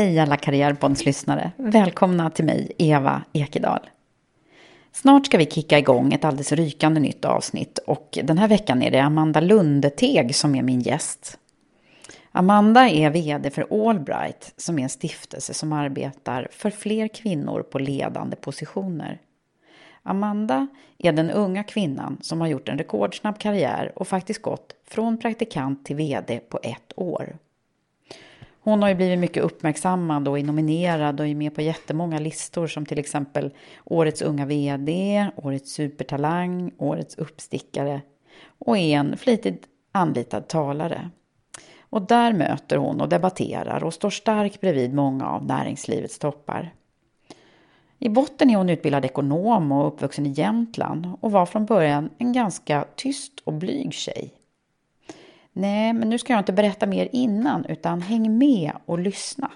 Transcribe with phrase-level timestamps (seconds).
[0.00, 1.52] Hej alla karriärpoddslyssnare.
[1.56, 3.80] Välkomna till mig, Eva Ekedal.
[4.92, 8.90] Snart ska vi kicka igång ett alldeles rykande nytt avsnitt och den här veckan är
[8.90, 11.38] det Amanda Lundeteg som är min gäst.
[12.32, 17.78] Amanda är vd för Allbright som är en stiftelse som arbetar för fler kvinnor på
[17.78, 19.18] ledande positioner.
[20.02, 20.66] Amanda
[20.98, 25.84] är den unga kvinnan som har gjort en rekordsnabb karriär och faktiskt gått från praktikant
[25.84, 27.36] till vd på ett år.
[28.62, 32.66] Hon har ju blivit mycket uppmärksammad och är nominerad och är med på jättemånga listor
[32.66, 33.54] som till exempel
[33.84, 38.00] Årets unga VD, Årets supertalang, Årets uppstickare
[38.58, 41.10] och är en flitigt anlitad talare.
[41.80, 46.74] Och där möter hon och debatterar och står stark bredvid många av näringslivets toppar.
[47.98, 52.32] I botten är hon utbildad ekonom och uppvuxen i Jämtland och var från början en
[52.32, 54.34] ganska tyst och blyg tjej.
[55.60, 59.50] Nej, men nu ska jag inte berätta mer innan, utan häng med och lyssna.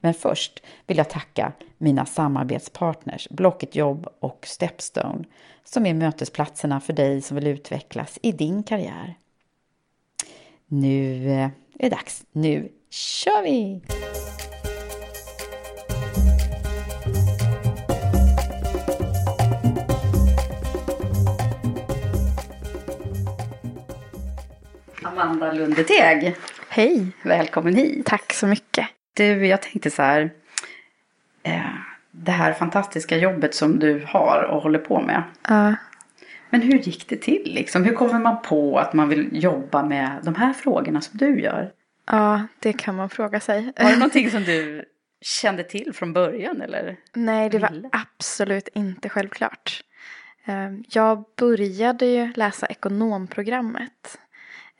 [0.00, 5.24] Men först vill jag tacka mina samarbetspartners Blocket Jobb och Stepstone
[5.64, 9.14] som är mötesplatserna för dig som vill utvecklas i din karriär.
[10.66, 12.24] Nu eh, är det dags.
[12.32, 13.82] Nu kör vi!
[25.20, 26.36] Amanda Lundeteg.
[26.68, 27.06] Hej!
[27.22, 28.06] Välkommen hit.
[28.06, 28.88] Tack så mycket.
[29.14, 30.30] Du, jag tänkte så här.
[31.42, 31.60] Eh,
[32.10, 35.22] det här fantastiska jobbet som du har och håller på med.
[35.48, 35.74] Ja.
[36.50, 37.84] Men hur gick det till liksom?
[37.84, 41.70] Hur kommer man på att man vill jobba med de här frågorna som du gör?
[42.06, 43.72] Ja, det kan man fråga sig.
[43.76, 44.84] Var det någonting som du
[45.20, 46.96] kände till från början eller?
[47.14, 49.80] Nej, det var absolut inte självklart.
[50.44, 50.54] Eh,
[50.88, 54.18] Jag började ju läsa ekonomprogrammet.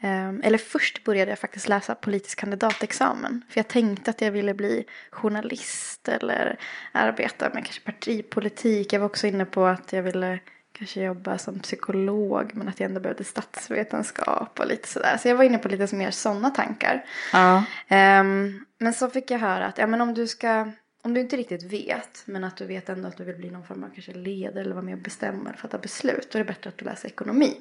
[0.01, 3.45] Eh, Eller först började jag faktiskt läsa politisk kandidatexamen.
[3.51, 6.59] För jag tänkte att jag ville bli journalist eller
[6.93, 8.93] arbeta med kanske partipolitik.
[8.93, 10.39] Jag var också inne på att jag ville
[10.73, 15.17] kanske jobba som psykolog men att jag ändå behövde statsvetenskap och lite sådär.
[15.17, 17.05] Så jag var inne på lite mer sådana tankar.
[17.33, 17.65] Ja.
[17.89, 20.73] Ehm, men så fick jag höra att ja, men om du ska
[21.03, 23.65] om du inte riktigt vet men att du vet ändå att du vill bli någon
[23.67, 26.49] form av kanske ledare eller vara med och bestämma eller fatta beslut då är det
[26.49, 27.57] bättre att du läser ekonomi.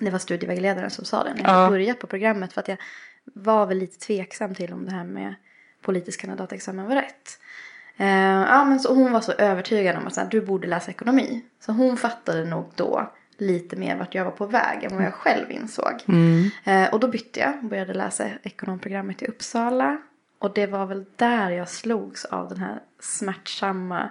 [0.00, 1.62] Det var studievägledaren som sa det när jag Ja.
[1.64, 1.70] ja.
[1.70, 2.76] börjat på programmet för att jag
[3.24, 5.34] var väl lite tveksam till om det här med
[5.82, 7.38] politisk kandidatexamen var rätt.
[7.96, 8.06] Eh,
[8.48, 11.44] ja, men så hon var så övertygad om att så här, du borde läsa ekonomi.
[11.60, 15.14] Så hon fattade nog då lite mer vart jag var på väg än vad jag
[15.14, 15.92] själv insåg.
[16.64, 19.98] Eh, och då bytte jag och började läsa ekonomprogrammet i Uppsala.
[20.38, 24.10] Och det var väl där jag slogs av den här smärtsamma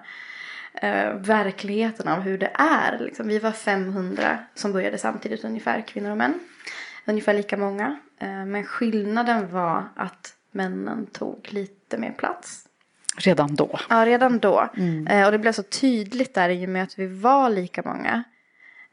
[0.74, 3.00] eh, verkligheten av hur det är.
[3.00, 6.40] Liksom, vi var 500 som började samtidigt ungefär, kvinnor och män.
[7.06, 8.00] Ungefär lika många.
[8.20, 12.66] Eh, men skillnaden var att männen tog lite mer plats.
[13.18, 13.80] Redan då.
[13.90, 14.70] Ja, redan då.
[15.10, 18.24] Eh, och det blev så tydligt där i och med att vi var lika många.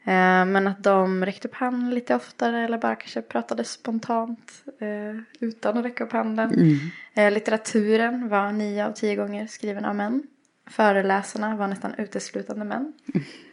[0.07, 5.21] Eh, men att de räckte upp handen lite oftare eller bara kanske pratade spontant eh,
[5.39, 6.53] utan att räcka upp handen.
[6.53, 6.77] Mm.
[7.13, 10.23] Eh, litteraturen var nio av tio gånger skriven av män.
[10.69, 12.93] Föreläsarna var nästan uteslutande män.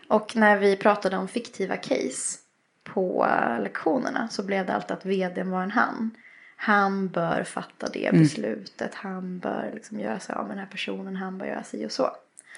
[0.08, 2.38] Och när vi pratade om fiktiva case
[2.84, 6.10] på eh, lektionerna så blev det alltid att vdn var en han.
[6.56, 11.16] Han bör fatta det beslutet, han bör liksom göra sig av med den här personen,
[11.16, 12.10] han bör göra sig och så.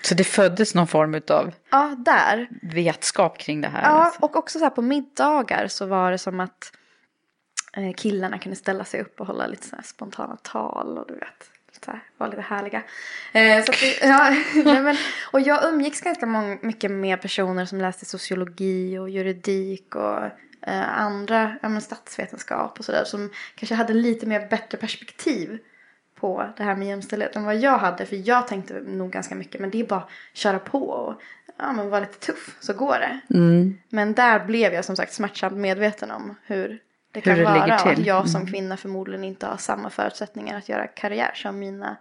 [0.02, 2.48] Så det föddes någon form av Ja, där.
[2.62, 3.82] vetskap kring det här?
[3.82, 4.22] Ja, alltså.
[4.22, 6.72] och också så här på middagar så var det som att
[7.76, 11.50] eh, killarna kunde ställa sig upp och hålla lite så spontana tal och du vet.
[11.86, 12.82] Så här, var lite härliga.
[13.32, 14.30] Eh, så att ja,
[14.64, 14.96] nej, men,
[15.30, 20.24] och jag umgicks ganska mång, mycket med personer som läste sociologi och juridik och
[20.66, 23.04] eh, andra, ja, men statsvetenskap och sådär.
[23.04, 25.58] Som kanske hade lite mer bättre perspektiv
[26.20, 28.06] på det här med jämställdhet än vad jag hade.
[28.06, 31.22] För jag tänkte nog ganska mycket, men det är bara att köra på och
[31.58, 33.36] ja, men vara lite tuff så går det.
[33.36, 33.78] Mm.
[33.88, 36.80] Men där blev jag som sagt smärtsamt medveten om hur
[37.16, 37.64] det kan det vara.
[37.82, 41.96] och att jag som kvinna förmodligen inte har samma förutsättningar att göra karriär som mina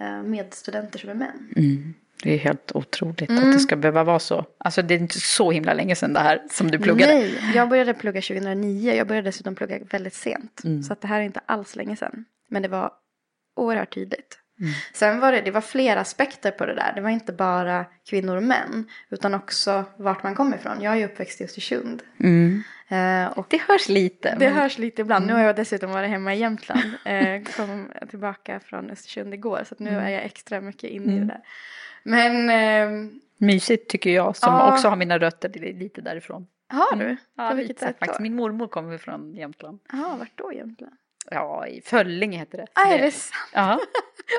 [0.00, 1.48] eh, medstudenter som är män.
[1.56, 1.94] Mm.
[2.22, 3.44] Det är helt otroligt Mm.
[3.48, 4.44] att det ska behöva vara så.
[4.58, 7.14] Alltså det är inte så himla länge sedan det här som du pluggade.
[7.14, 8.94] Nej, jag började plugga 2009.
[8.94, 10.64] Jag började dessutom plugga väldigt sent.
[10.64, 10.82] Mm.
[10.82, 12.24] Så att det här är inte alls länge sedan.
[12.48, 12.92] Men det var
[13.56, 14.38] oerhört tydligt.
[14.60, 14.72] Mm.
[14.92, 16.92] Sen var det, det var flera aspekter på det där.
[16.94, 18.88] Det var inte bara kvinnor och män.
[19.10, 20.82] Utan också vart man kommer ifrån.
[20.82, 22.02] Jag är ju uppväxt i Östersund.
[22.20, 22.62] Mm.
[22.88, 24.36] Eh, och Det hörs lite.
[24.38, 25.26] Det men- hörs lite ibland.
[25.26, 26.82] Nu har jag dessutom varit hemma i Jämtland.
[27.04, 29.62] Eh, kom tillbaka från Östersund igår.
[29.68, 31.40] Så nu är jag extra mycket inne i det där.
[32.02, 34.72] Men ehm, Mysigt tycker jag som Ja.
[34.72, 36.46] också har mina rötter lite därifrån.
[36.68, 37.16] har du?
[37.36, 38.20] Ja, På vilket sätt faktiskt.
[38.20, 39.78] Min mormor kommer från Jämtland.
[39.92, 40.92] Jaha, vart då Jämtland?
[41.30, 42.66] Ja, i Föllinge heter det.
[42.72, 43.50] Ah, är det sant?
[43.52, 43.80] Ja.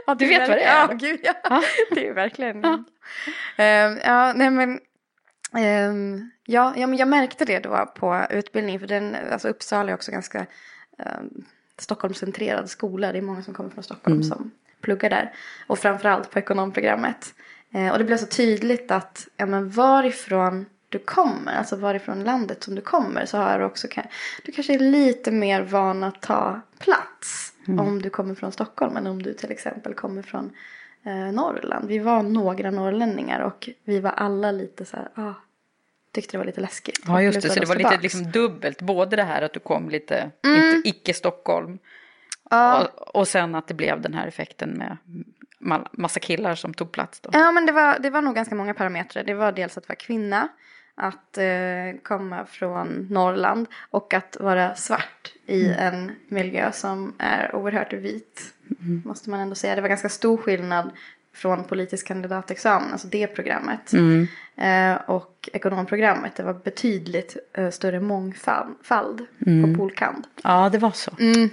[0.07, 0.87] Ja, Du vet vad det är?
[0.87, 1.61] Ja, gud ja.
[1.91, 2.61] Det är verkligen.
[2.63, 2.83] Ja,
[4.03, 4.79] ja nej men.
[5.53, 8.79] ehm, ja, ja, men jag märkte det då på utbildningen.
[8.79, 10.45] För den, alltså Uppsala är också ganska
[10.97, 11.45] um,
[11.77, 13.11] Stockholmscentrerad skola.
[13.11, 14.51] Det är många som kommer från Stockholm som
[14.81, 15.33] pluggar där.
[15.67, 17.33] Och framförallt på ekonomprogrammet.
[17.73, 20.65] Eh, och det blev så tydligt att ja, men varifrån
[20.95, 23.87] du kommer, alltså varifrån landet som du kommer så har du också,
[24.43, 29.07] du kanske är lite mer van att ta plats om du kommer från Stockholm än
[29.07, 30.51] om du till exempel kommer från
[31.03, 31.87] eh, Norrland.
[31.87, 35.33] Vi var några norrlänningar och vi var alla lite så här, ah,
[36.11, 36.99] tyckte det var lite läskigt.
[37.07, 37.49] Ja, just det.
[37.49, 38.03] Så det var lite tillbaks.
[38.03, 38.81] liksom dubbelt.
[38.81, 41.79] Både det här att du kom lite, inte icke-Stockholm.
[42.49, 42.87] Ja.
[42.95, 44.97] Och, och sen att det blev den här effekten med
[45.59, 47.29] ma- massa killar som tog plats då.
[47.33, 49.23] Ja, men det var, det var nog ganska många parametrar.
[49.23, 50.47] Det var dels att vara kvinna,
[50.95, 57.93] att eh, komma från Norrland och att vara svart i en miljö som är oerhört
[57.93, 58.53] vit.
[59.05, 59.75] Måste man ändå säga.
[59.75, 60.91] Det var ganska stor skillnad
[61.33, 63.93] från politisk kandidatexamen, alltså det programmet.
[63.93, 64.27] Mm.
[64.55, 70.27] Eh, och ekonomprogrammet, det var betydligt eh, större mångfald på polkand.
[70.43, 71.11] Ja, det var så.
[71.19, 71.49] Mm.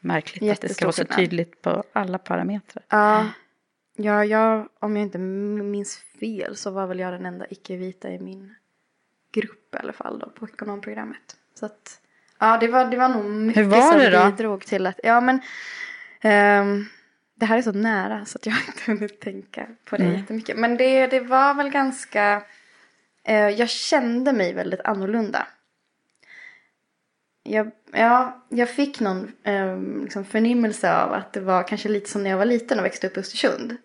[0.00, 2.84] Märkligt att det ska Jättestor vara så tydligt på alla parametrar.
[2.88, 3.26] Ja,
[3.96, 8.18] ja, jag, om jag inte minns fel så var väl jag den enda icke-vita i
[8.18, 8.54] min
[9.34, 11.36] grupp i alla fall då på ekonomprogrammet.
[11.54, 12.00] Så att,
[12.38, 14.30] ja det var, det var nog mycket var som det då?
[14.30, 15.40] bidrog till att, ja men
[16.20, 16.84] ehm,
[17.34, 20.16] det här är så nära så att jag har inte hunnit tänka på det Mm.
[20.16, 20.56] jättemycket.
[20.56, 22.42] Men det, det var väl ganska,
[23.24, 25.46] eh, jag kände mig väldigt annorlunda.
[27.42, 32.22] Jag, ja, jag fick någon eh, liksom förnimmelse av att det var kanske lite som
[32.22, 33.76] när jag var liten och växte upp i Östersund.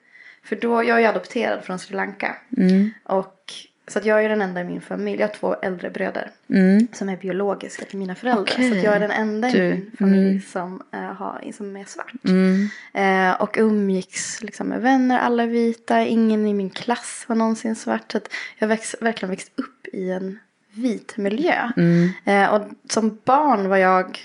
[0.43, 2.37] För då, jag är ju adopterad från Sri Lanka.
[2.57, 2.89] Mm.
[3.03, 3.53] Och,
[3.89, 5.19] så att jag är den enda i min familj.
[5.19, 6.31] Jag har två äldre bröder.
[6.49, 6.87] Mm.
[6.93, 8.43] Som är biologiska till mina föräldrar.
[8.43, 8.69] Okej.
[8.69, 10.41] Så att jag är den enda Du, i min familj mm.
[10.41, 12.13] som, eh, har, som är svart.
[12.23, 12.69] Mm.
[12.93, 16.05] Eh, och umgicks liksom med vänner, alla vita.
[16.05, 18.11] Ingen i min klass var någonsin svart.
[18.11, 20.39] Så att jag har växt, verkligen växt upp i en
[20.71, 21.71] vit miljö.
[21.77, 22.09] Mm.
[22.25, 24.19] Eh, och som barn var jag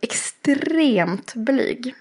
[0.00, 1.94] extremt blyg.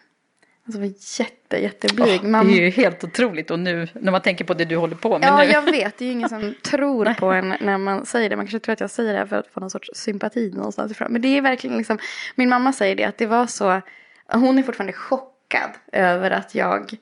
[0.65, 2.19] Alltså var jätte, jätteblyg.
[2.23, 4.75] Åh, Man- Det är ju helt otroligt och nu när man tänker på det du
[4.77, 5.43] håller på med Ja, nu.
[5.43, 5.97] jag vet.
[5.97, 8.35] Det är ju ingen som tror på en när man säger det.
[8.35, 11.11] Man kanske tror att jag säger det för att få någon sorts sympati någonstans ifrån.
[11.11, 11.97] Men det är verkligen liksom,
[12.35, 13.81] min mamma säger det att det var så,
[14.33, 16.93] hon är fortfarande chockad över att jag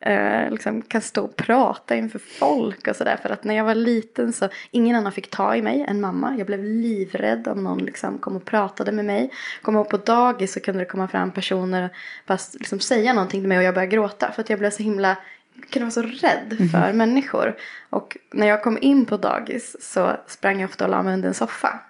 [0.00, 3.16] eh, liksom kan stå och prata inför folk och sådär.
[3.22, 6.34] För att när jag var liten så, ingen annan fick ta i mig än mamma.
[6.38, 9.30] Jag blev livrädd om någon liksom kom och pratade med mig.
[9.62, 11.90] Kom ihåg på dagis så kunde det komma fram personer
[12.26, 14.32] fast liksom säga någonting till mig och jag började gråta.
[14.32, 15.16] För att jag blev så himla
[15.54, 17.56] jag kunde vara så rädd för människor.
[17.90, 21.28] Och när jag kom in på dagis så sprang jag ofta och la mig under
[21.28, 21.80] en soffa.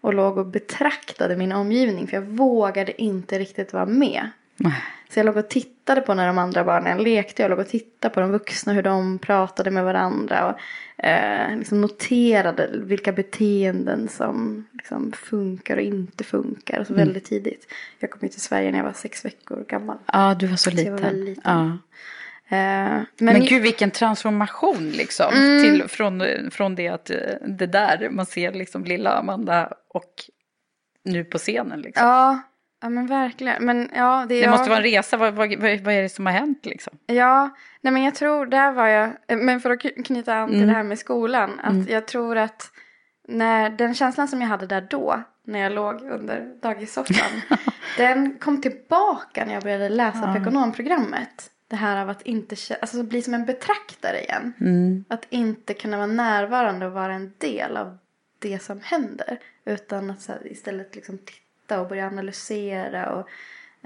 [0.00, 4.30] Och låg och betraktade min omgivning för jag vågade inte riktigt vara med.
[5.10, 7.42] Så jag låg och tittade på när de andra barnen lekte.
[7.42, 10.46] Jag låg och tittade på de vuxna, hur de pratade med varandra.
[10.98, 16.78] Och eh, liksom noterade vilka beteenden som liksom funkar och inte funkar.
[16.78, 17.06] Alltså Mm.
[17.06, 17.72] väldigt tidigt.
[17.98, 19.96] Jag kom ju till Sverige när jag var sex veckor gammal.
[20.06, 20.92] Ja, du var så jag liten.
[20.92, 21.42] var väldigt liten.
[21.44, 21.78] Ja.
[22.56, 22.58] Eh,
[22.98, 25.34] Men, men, gud vilken transformation liksom.
[25.34, 25.62] Mm.
[25.64, 27.16] Till, från, från det att eh,
[27.46, 30.12] det där man ser liksom lilla Amanda och
[31.04, 32.06] nu på scenen liksom.
[32.06, 32.38] ja,
[32.82, 33.64] ja, men verkligen.
[33.64, 36.08] Men ja, det, Det jag, måste vara en resa, vad, vad, vad vad är det
[36.08, 36.98] som har hänt liksom?
[37.06, 40.56] Ja, nej men jag tror, där var jag, men för att kny- knyta an till
[40.56, 40.68] Mm.
[40.68, 42.70] det här med skolan, att jag tror att
[43.28, 47.40] när den känslan som jag hade där då, när jag låg under dagissoffan,
[47.96, 51.48] den kom tillbaka när jag började läsa på ekonomprogrammet.
[51.68, 54.52] Det här av att inte alltså bli som en betraktare igen.
[54.60, 55.04] Mm.
[55.08, 57.98] Att inte kunna vara närvarande och vara en del av
[58.38, 59.38] det som händer.
[59.64, 63.10] Utan att här, istället liksom titta och börja analysera.
[63.12, 63.28] Och,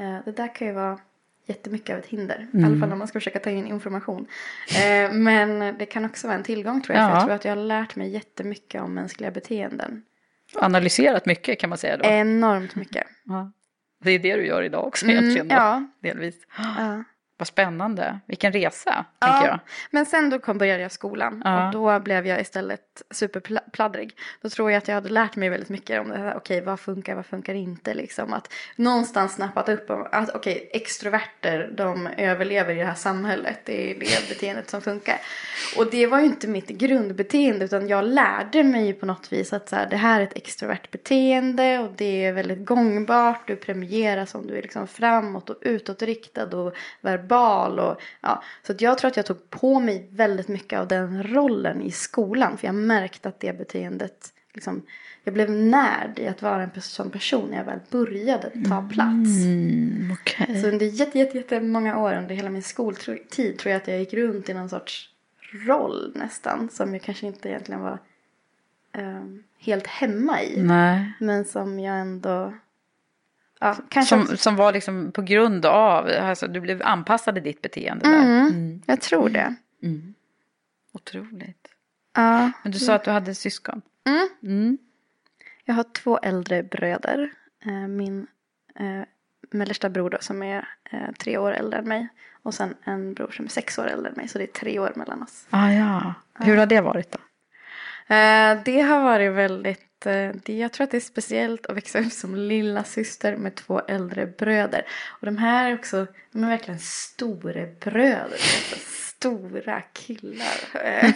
[0.02, 0.98] eh, det där kan ju vara
[1.46, 2.46] jättemycket av ett hinder.
[2.52, 4.26] I alla fall när man ska försöka ta in information.
[4.84, 7.04] Eh, men det kan också vara en tillgång tror jag.
[7.06, 7.16] För Ja.
[7.18, 10.02] jag tror att jag har lärt mig jättemycket om mänskliga beteenden.
[10.54, 12.04] Analyserat mycket kan man säga då.
[12.04, 13.06] Enormt mycket.
[13.24, 13.52] Ja.
[14.04, 15.82] Det är det du gör idag också Mm, egentligen då, ja.
[16.02, 16.34] delvis.
[16.58, 17.04] Ja.
[17.38, 19.46] Vad spännande, vilken resa, Ja.
[19.46, 19.58] jag.
[19.90, 21.66] Men sen då kom, började jag skolan Ja.
[21.66, 24.16] och då blev jag istället superpladdrig.
[24.42, 26.36] Då tror jag att jag hade lärt mig väldigt mycket om det här.
[26.36, 28.32] Okej, vad funkar, vad funkar inte liksom.
[28.32, 33.60] Att någonstans snappat upp att okej, extroverter de överlever i det här samhället.
[33.64, 35.16] Det är det beteendet som funkar.
[35.78, 39.68] Och det var ju inte mitt grundbeteende utan jag lärde mig på något vis att
[39.68, 43.46] så här, det här är ett extrovert beteende och det är väldigt gångbart.
[43.46, 47.25] Du premieras om du är liksom framåt och utåtriktad och verbal.
[47.78, 48.42] Och, ja.
[48.62, 51.90] Så att jag tror att jag tog på mig väldigt mycket av den rollen i
[51.90, 52.58] skolan.
[52.58, 54.82] För jag märkte att det beteendet, liksom,
[55.24, 59.44] jag blev närd i att vara en sån person när jag väl började ta plats.
[59.44, 60.62] Mm, okej.
[60.62, 64.14] Så under jätte, jätte, jättemånga år under hela min skoltid tror jag att jag gick
[64.14, 65.10] runt i någon sorts
[65.66, 66.68] roll nästan.
[66.72, 67.98] Som jag kanske inte egentligen var
[68.92, 70.62] ehm, helt hemma i.
[70.62, 71.12] Nej.
[71.20, 72.52] Men som jag ändå...
[73.60, 77.62] Ja, kanske Som, som var liksom på grund av, alltså du blev anpassad i ditt
[77.62, 78.22] beteende där.
[78.22, 79.54] mm, Jag tror det.
[79.82, 80.14] Mm.
[80.92, 81.68] Otroligt.
[82.14, 82.50] Ja.
[82.62, 83.82] Men du sa att du hade syskon.
[84.06, 84.28] Mm.
[84.42, 84.78] Mm.
[85.64, 87.30] Jag har två äldre bröder.
[87.64, 88.26] Eh, Min
[88.78, 89.02] eh,
[89.50, 92.08] mellersta bror då, som är eh, tre år äldre än mig.
[92.42, 94.28] Och sen en bror som är sex år äldre än mig.
[94.28, 95.46] Så det är tre år mellan oss.
[95.50, 96.14] Ah, ja.
[96.34, 97.18] Hur har det varit då?
[98.14, 102.12] Eh, Det har varit väldigt, det, jag tror att det är speciellt att växa upp
[102.12, 104.86] som lilla syster med två äldre bröder.
[105.20, 108.38] Och de här är också, de är verkligen storebröder.
[109.16, 110.56] Stora killar.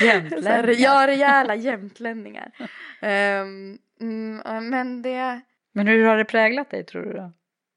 [0.00, 2.52] Eh, här, ja, rejäla jämtlänningar.
[3.00, 5.40] Mm, men det,
[5.72, 7.32] Men hur har det präglat dig tror du då?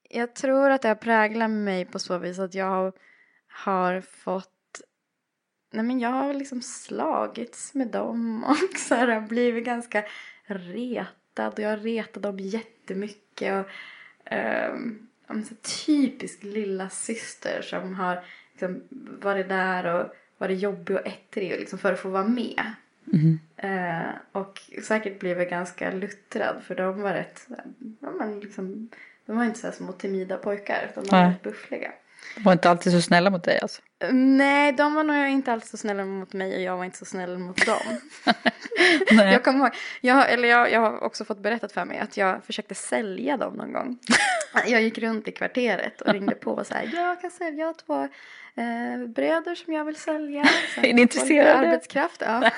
[0.09, 2.93] jag tror att det har präglat mig på så vis att jag
[3.47, 4.54] har fått
[5.71, 10.03] Nej men jag har liksom slagits med dem och så här, blivit ganska
[10.45, 13.71] retad och jag retat dem jättemycket och
[14.77, 15.07] um,
[15.43, 15.55] så
[15.85, 18.83] typisk lilla syster som har liksom
[19.21, 22.73] varit där och varit jobbig och ettrig liksom för att få vara med.
[23.57, 27.47] Eh, och säkert blivit ganska luttrad för de var rätt,
[27.99, 28.89] ja, men liksom,
[29.25, 31.91] de var inte så små timida pojkar utan de var rätt buffliga.
[32.35, 33.81] De var inte alltid så snälla mot dig alltså?
[34.11, 37.05] Nej, de var nog inte alls så snälla mot mig och jag var inte så
[37.05, 37.99] snäll mot dem.
[39.11, 39.33] Nej.
[39.33, 42.43] jag kommer ihåg, jag, eller jag, jag har också fått berättat för mig att jag
[42.43, 43.97] försökte sälja dem någon gång.
[44.67, 47.67] jag gick runt i kvarteret och ringde på och så här, jag kan sälja, jag
[47.67, 48.03] har två
[48.61, 50.45] eh, bröder som jag vill sälja.
[50.75, 51.53] Så Är ni intresserade?
[51.55, 52.51] Arbetskraft, ja.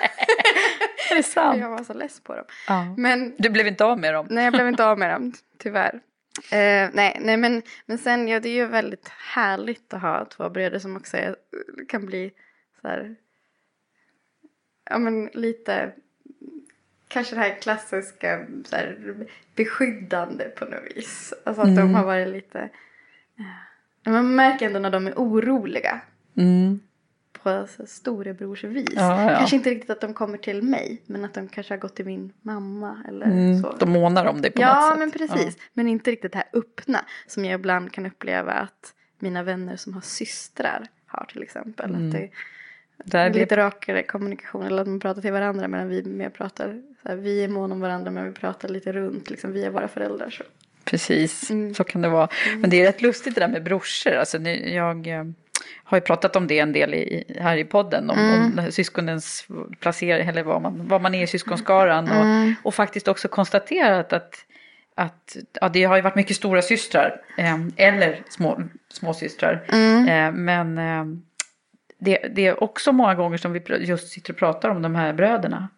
[1.12, 1.60] Är det sant?
[1.60, 2.46] jag var så less på dem.
[2.68, 2.96] Ja.
[2.98, 4.28] Men Du blev inte av med dem?
[4.30, 6.00] Nej, jag blev inte av med dem, tyvärr.
[6.38, 10.50] Eh, nej, nej men, men sen, ja, det är ju väldigt härligt att ha två
[10.50, 11.36] bröder som också är,
[11.88, 12.32] kan bli
[12.82, 13.16] så här,
[14.90, 15.92] ja men lite,
[17.08, 19.16] kanske det här klassiska så här,
[19.56, 21.34] beskyddande på något vis.
[21.44, 22.70] Alltså att de har varit lite,
[24.06, 26.02] eh, man märker ändå när de är oroliga
[26.38, 26.80] Mm.
[27.78, 28.86] På storebrorsvis.
[28.96, 29.38] Ja, ja.
[29.38, 32.06] Kanske inte riktigt att de kommer till mig, men att de kanske har gått till
[32.06, 33.62] min mamma eller Mm.
[33.62, 33.76] så.
[33.80, 35.00] De månar om dig på något Ja, sätt.
[35.00, 35.58] men precis.
[35.74, 39.94] Men inte riktigt det här öppna som jag ibland kan uppleva att mina vänner som
[39.94, 41.96] har systrar har till exempel.
[41.96, 42.30] Att det
[43.06, 46.30] Där är det, lite rakare kommunikation eller att man pratar till varandra medan vi mer
[46.30, 49.64] pratar, så här, vi är måna om varandra men vi pratar lite runt, liksom vi
[49.66, 50.30] är våra föräldrar.
[50.30, 50.44] Så.
[50.86, 51.74] precis, Mm.
[51.74, 52.30] så kan det vara.
[52.58, 54.12] Men det är rätt lustigt det där med brorsor.
[54.14, 55.24] Alltså, nu- jag eh,
[55.84, 58.10] har ju pratat om det en del i, här i podden.
[58.10, 58.60] Om, Mm.
[58.66, 59.48] om syskonens
[59.80, 62.08] placering, eller vad man, vad man är i syskonskaran.
[62.08, 62.56] Mm.
[62.62, 64.36] Och, och faktiskt också konstaterat att
[65.00, 68.62] att ja, det har ju varit mycket stora systrar eh, eller små,
[68.94, 69.64] småsystrar.
[69.68, 70.08] Mm.
[70.08, 71.20] Eh, men eh,
[72.00, 75.14] det, det är också många gånger som vi just sitter och pratar om de här
[75.14, 75.70] bröderna.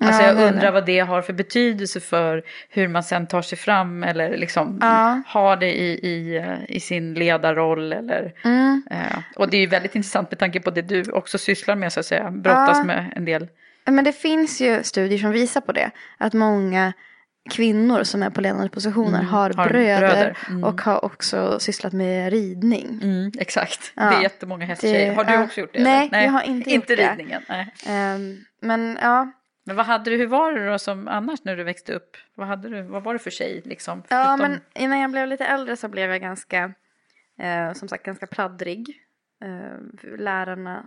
[0.00, 0.70] Alltså Ja, jag det undrar det.
[0.70, 5.22] vad det har för betydelse för hur man sen tar sig fram eller liksom Ja.
[5.26, 7.92] har det i, i, i sin ledarroll.
[7.92, 8.82] Eller, Mm.
[8.90, 11.92] eh, och det är ju väldigt intressant med tanke på det du också sysslar med
[11.92, 12.30] så att säga.
[12.30, 12.84] Brottas Ja.
[12.84, 13.48] med en del.
[13.86, 15.90] Men det finns ju studier som visar på det.
[16.18, 16.92] Att många
[17.50, 20.36] kvinnor som är på ledande positioner Mm, har, har bröder, bröder.
[20.48, 20.64] Mm.
[20.64, 23.00] och har också sysslat med ridning.
[23.02, 24.02] Mm, exakt, Ja.
[24.10, 25.08] det är jättemånga hästtjejer.
[25.10, 25.82] Det- Har du också gjort det?
[25.82, 26.24] Nej, eller?
[26.24, 27.10] jag har inte gjort Inte det.
[27.12, 27.74] ridningen, nej.
[27.88, 29.32] Ehm, men ja,
[29.64, 32.16] Men vad hade du, hur var det då som annars när du växte upp?
[32.34, 34.02] Vad, hade du, vad var det för tjej liksom?
[34.08, 36.72] ja Förutom- men innan jag blev lite äldre så blev jag ganska,
[37.38, 39.00] eh, som sagt ganska pladdrig.
[39.44, 40.86] Eh, lärarna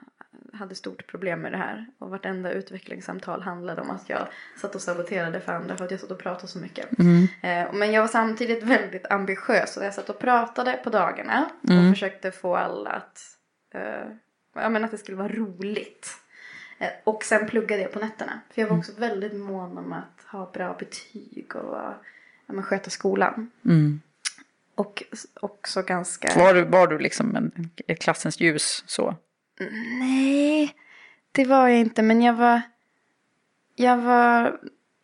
[0.53, 1.86] hade stort problem med det här.
[2.00, 4.27] Och vartenda utvecklingssamtal handlade om att jag
[4.62, 7.00] satt och saboterade för andra för att jag satt och pratade så mycket.
[7.00, 7.24] Mm.
[7.24, 9.74] Eh, Men jag var samtidigt väldigt ambitiös.
[9.74, 11.50] Så jag satt och pratade på dagarna.
[11.69, 11.86] Mm.
[11.86, 13.19] Och försökte få alla att,
[13.74, 14.07] eh,
[14.55, 16.10] ja, men att det skulle vara roligt.
[16.77, 18.39] Eh, Och sen pluggade jag på nätterna.
[18.50, 22.00] För jag var också väldigt mån om att ha bra betyg och ja,
[22.46, 23.51] men sköta skolan.
[23.65, 24.01] Mm.
[24.75, 25.03] Och
[25.34, 26.39] också ganska...
[26.39, 27.51] Var, du, var du liksom
[27.88, 29.15] en klassens ljus så?
[30.00, 30.75] Nej,
[31.31, 32.01] det var jag inte.
[32.01, 32.62] Men jag var...
[33.75, 34.60] Jag var...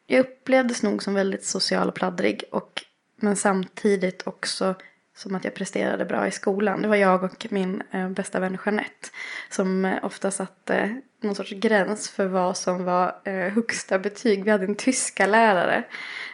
[0.08, 2.44] Jag upplevdes nog som väldigt social och pladdrig.
[2.51, 2.82] Och,
[3.15, 4.75] men samtidigt också
[5.15, 6.82] som att jag presterade bra i skolan.
[6.82, 9.08] Det var jag och min eh, bästa vän Jeanette.
[9.50, 14.43] Som eh, ofta satte någon sorts gräns för vad som var eh, högsta betyg.
[14.43, 15.84] Vi hade en tyska lärare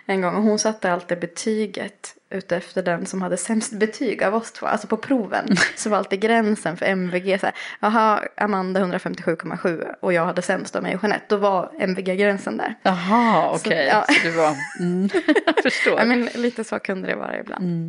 [0.05, 0.35] en gång.
[0.35, 4.65] Och hon satte alltid betyget utefter den som hade sämst betyg av oss två.
[4.65, 7.55] Alltså på proven så var alltid gränsen för MVG så här.
[7.79, 11.25] Jaha, Amanda 157,7 och jag hade sämst av mig och Jeanette.
[11.27, 12.75] Då var MVG-gränsen där.
[12.81, 13.87] Jaha, Så, okej.
[13.91, 14.05] ja.
[14.07, 14.55] Så du var...
[14.79, 15.09] Mm.
[15.45, 15.99] Jag förstår.
[15.99, 17.63] Ja, men lite så kunde det vara ibland.
[17.63, 17.87] Mm.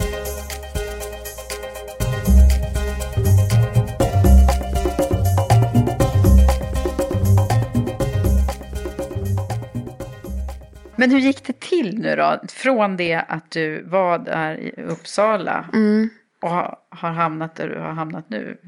[11.00, 12.40] Men hur gick det till nu då?
[12.48, 16.10] Från det att du var där i Uppsala Mm.
[16.42, 18.58] och har, hamnat där du har hamnat nu.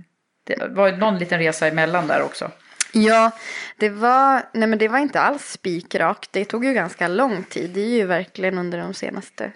[0.44, 2.50] Det var någon liten resa emellan där också.
[2.92, 3.30] Ja,
[3.76, 6.33] det var, nej men det var inte alls spikrakt.
[6.33, 7.70] Det tog ju ganska lång tid.
[7.70, 9.52] Det är ju verkligen under de senaste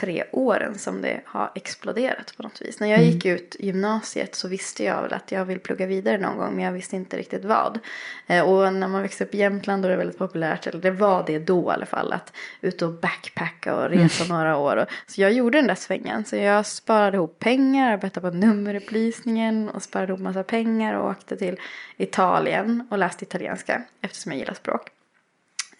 [0.00, 2.80] tre åren som det har exploderat på något vis.
[2.80, 6.38] När jag gick ut gymnasiet så visste jag väl att jag vill plugga vidare någon
[6.38, 7.78] gång men jag visste inte riktigt vad.
[8.26, 10.90] Eh, Och när man växte upp i Jämtland då är det väldigt populärt, eller det
[10.90, 14.86] var det då i alla fall, att ut och backpacka och resa några år.
[15.06, 16.24] Så jag gjorde den där svängen.
[16.24, 21.36] Så jag sparade ihop pengar, arbetade på nummerupplysningen och sparade ihop massa pengar och åkte
[21.36, 21.56] till
[21.96, 24.88] Italien och läste italienska eftersom jag gillar språk.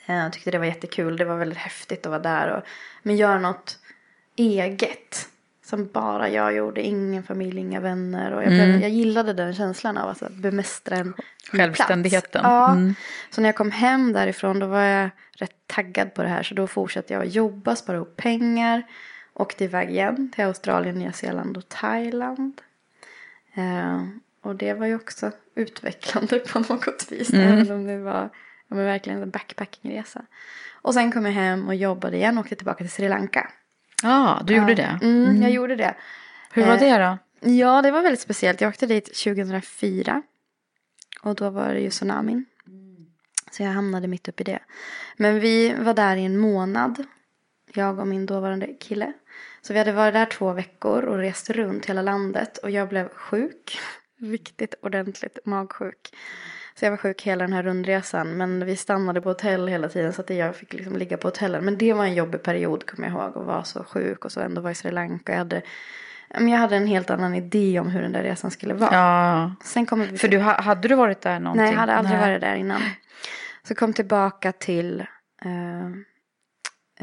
[0.06, 2.62] Eh, Jag tyckte det var jättekul, det var väldigt häftigt att vara där och
[3.02, 3.78] men göra något
[4.38, 5.28] eget.
[5.64, 8.32] Som bara jag gjorde, ingen familj, inga vänner.
[8.32, 8.80] Och jag, Mm.
[8.80, 11.14] jag gillade den känslan av att bemästra en
[11.52, 12.30] Självständigheten.
[12.30, 12.44] Plats.
[12.44, 12.70] Ja.
[12.72, 12.94] Mm.
[13.30, 16.42] Så när jag kom hem därifrån då var jag rätt taggad på det här.
[16.42, 18.82] Så då fortsatte jag att jobba, spara ihop pengar.
[19.34, 22.60] Åkte iväg igen till Australien, Nya Zeeland och Thailand.
[23.54, 24.02] Eh,
[24.42, 27.32] och det var ju också utvecklande på något vis.
[27.32, 27.46] Mm.
[27.52, 28.30] Även om det var
[28.68, 30.22] ja, men verkligen en backpackingresa.
[30.82, 33.50] Och sen kom jag hem och jobbade igen och åkte tillbaka till Sri Lanka.
[34.02, 34.98] Ja, du gjorde det.
[35.02, 35.94] Mm, Jag gjorde det.
[36.52, 37.18] Hur var Eh, det då?
[37.50, 38.60] Ja, det var väldigt speciellt.
[38.60, 40.22] Jag åkte dit 2004.
[41.22, 42.44] Och då var det ju tsunamin.
[43.50, 44.58] Så jag hamnade mitt upp i det.
[45.16, 47.04] Men vi var där i en månad.
[47.74, 49.12] Jag och min dåvarande kille.
[49.62, 52.58] Så vi hade varit där två veckor och rest runt hela landet.
[52.58, 53.78] Och jag blev sjuk.
[54.20, 56.14] Riktigt ordentligt magsjuk.
[56.78, 58.36] Så jag var sjuk hela den här rundresan.
[58.36, 60.12] Men vi stannade på hotell hela tiden.
[60.12, 61.64] Så att jag fick liksom ligga på hotellen.
[61.64, 63.36] Men det var en jobbig period kommer jag ihåg.
[63.36, 64.24] Och vara så sjuk.
[64.24, 65.32] Och så ändå var i Sri Lanka.
[65.32, 65.62] Jag hade,
[66.28, 68.94] men jag hade en helt annan idé om hur den där resan skulle vara.
[68.94, 71.64] Ja, Sen kommer vi för du, ha- hade du varit där någonting?
[71.64, 72.28] Nej, jag hade aldrig Nej.
[72.30, 72.80] varit där innan.
[73.62, 75.00] Så kom tillbaka till
[75.44, 75.86] eh,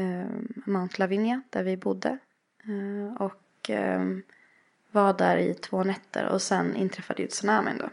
[0.06, 0.26] eh,
[0.66, 2.18] Mount Lavinia där vi bodde.
[2.64, 3.70] Eh, och
[4.90, 7.88] var där i två nätter och sen inträffade ju tsunamin då.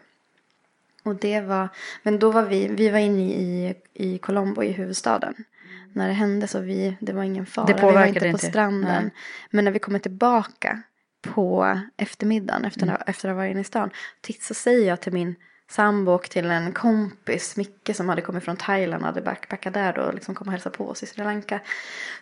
[1.04, 1.70] Och det var,
[2.04, 5.36] men då var vi, vi var inne i, i Colombo i huvudstaden.
[5.94, 7.66] När det hände så vi, det var ingen fara.
[7.66, 8.46] Det vi var inte på inte.
[8.46, 9.04] stranden.
[9.04, 9.14] Nej.
[9.50, 10.82] Men när vi kommer tillbaka
[11.22, 12.96] på eftermiddagen efter, Mm.
[13.08, 13.90] efter att ha varit inne i stan.
[14.22, 15.36] Titt så säger jag till min
[15.70, 19.94] sambo och till en kompis, Micke som hade kommit från Thailand och hade backpackat där
[19.94, 21.60] då och liksom kom och hälsa på oss i Sri Lanka.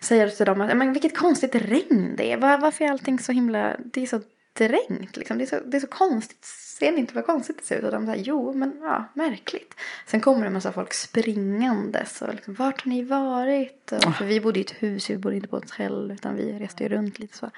[0.00, 2.36] Säger till dem att men vilket konstigt regn det är.
[2.36, 4.20] Var, varför är allting så himla, det är så
[4.52, 5.16] dränkt.
[5.16, 5.38] Liksom.
[5.38, 6.44] Det, är så, det är så konstigt.
[6.78, 7.84] Ser ni inte vad konstigt det ser ut?
[7.84, 9.74] Och de säger jo, men ja, märkligt.
[10.06, 12.22] Sen kommer det en massa folk springandes.
[12.22, 13.92] Och liksom, vart har ni varit?
[13.92, 16.10] Och, för vi bodde i ett hus, vi bodde inte på ett hotell.
[16.10, 17.50] Utan vi reste ju runt lite så.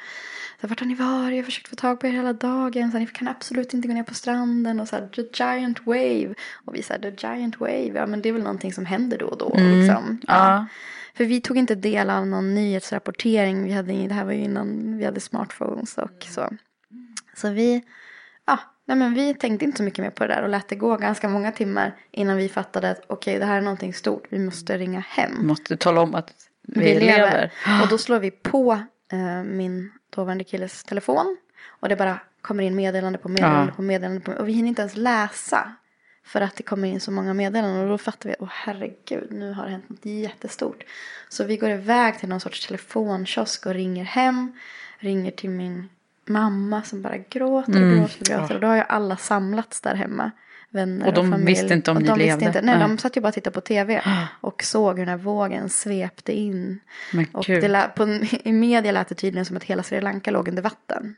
[0.61, 1.31] så vart har ni varit?
[1.31, 2.93] Jag har försökt få tag på er hela dagen.
[2.93, 4.81] Så ni kan absolut inte gå ner på stranden.
[4.81, 6.35] Och så här, the giant wave.
[6.65, 7.93] Och vi sa the giant wave.
[7.95, 9.55] Ja, men det är väl någonting som händer då och då.
[9.55, 9.79] Mm.
[9.79, 10.21] Liksom.
[10.27, 10.35] Ja.
[10.35, 10.67] Ja.
[11.17, 13.65] För vi tog inte del av någon nyhetsrapportering.
[13.65, 16.49] Vi hade, det här var ju innan vi hade smartphones och så.
[17.35, 17.83] Så vi,
[18.47, 20.77] ja, nej men vi tänkte inte så mycket mer på det där och lät det
[20.77, 24.25] gå ganska många timmar innan vi fattade att okej, det här är någonting stort.
[24.29, 25.47] Vi måste ringa hem.
[25.47, 27.53] Måste tala om att vi, lever.
[27.83, 28.73] Och då slår vi på
[29.13, 31.37] eh, min dåvarande killes telefon.
[31.81, 33.77] Och det bara kommer in meddelande på meddelande Ja.
[33.77, 34.21] på meddelande.
[34.21, 35.73] På, och vi hinner inte ens läsa.
[36.27, 37.83] För att det kommer in så många meddelanden.
[37.83, 40.85] Och då fattar vi, åh herregud, nu har det hänt något jättestort.
[41.29, 44.59] Så vi går iväg till någon sorts telefonkiosk och ringer hem.
[44.99, 45.89] Ringer till min
[46.27, 47.99] mamma som bara gråter och Mm.
[47.99, 48.55] gråter och gråter.
[48.55, 50.31] Och då har ju alla samlats där hemma.
[50.71, 51.47] Vänner Och de familj.
[51.47, 52.45] visste inte om och ni de visste levde.
[52.47, 52.89] Inte, nej, Nej.
[52.89, 54.03] de satt ju bara och tittade på tv.
[54.41, 56.81] Och såg hur den här vågen svepte in.
[57.13, 58.09] Men Och det lät, på,
[58.45, 61.17] i media lät det tydligen som att hela Sri Lanka låg under vatten.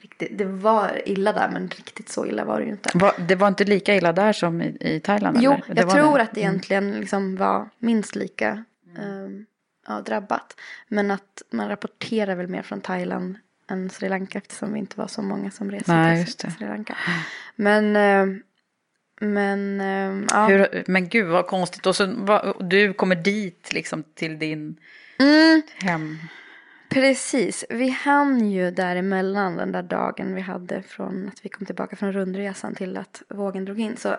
[0.00, 2.90] Riktigt, det var illa där men riktigt så illa var det ju inte.
[2.94, 5.38] Va- Det var inte lika illa där som i, i Thailand?
[5.40, 5.82] Jo, eller?
[5.82, 6.08] Jag tror det.
[6.08, 6.22] Mm.
[6.22, 8.64] att det egentligen liksom var minst lika
[8.98, 9.46] ehm,
[9.88, 10.56] ja, drabbat.
[10.88, 13.36] Men att man rapporterar väl mer från Thailand
[13.70, 16.52] än Sri Lanka eftersom vi inte var så många som reste Nej, till.
[16.52, 16.96] Sri Lanka.
[17.56, 18.42] Men, ehm,
[19.20, 20.46] men ehm, ja.
[20.46, 21.86] Hur, men gud vad konstigt.
[21.86, 24.76] Och så, va, du kommer dit liksom till din
[25.18, 25.62] Mm.
[25.74, 26.18] hem.
[26.88, 31.96] Precis, vi hann ju däremellan den där dagen vi hade från att vi kom tillbaka
[31.96, 33.96] från rundresan till att vågen drog in.
[33.96, 34.16] Så,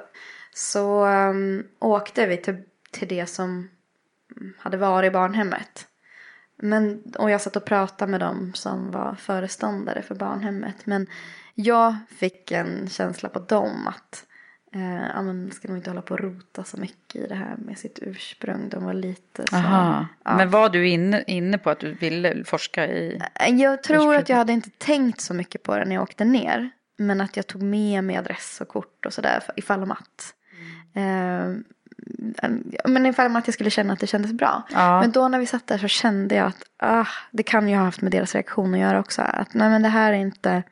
[0.54, 3.70] så um, åkte vi till, till det som
[4.58, 5.88] hade varit barnhemmet.
[6.58, 10.86] Men, och jag satt och pratade med dem som var föreståndare för barnhemmet.
[10.86, 11.08] Men
[11.56, 14.26] jag fick en känsla på dem att
[14.76, 17.56] eh, ja, men ska nog inte hålla på och rota så mycket i det här
[17.58, 18.70] med sitt ursprung.
[18.70, 19.56] De var lite så...
[19.56, 20.08] Aha.
[20.24, 20.38] ja.
[20.38, 23.22] Men var du inne, inne på att du ville forska i?
[23.50, 24.16] Jag tror Ursprung.
[24.16, 26.70] att jag hade inte tänkt så mycket på det när jag åkte ner.
[26.98, 30.34] Men att jag tog med mig adress och kort och sådär ifall om att.
[30.96, 31.54] Eh,
[32.86, 34.64] men ifall att jag skulle känna att det kändes bra.
[34.74, 35.02] Ja.
[35.02, 37.84] Men då när vi satt där så kände jag att ah, det kan ju ha
[37.84, 39.22] haft med deras reaktion att göra också.
[39.22, 40.64] Att nej men det här är inte,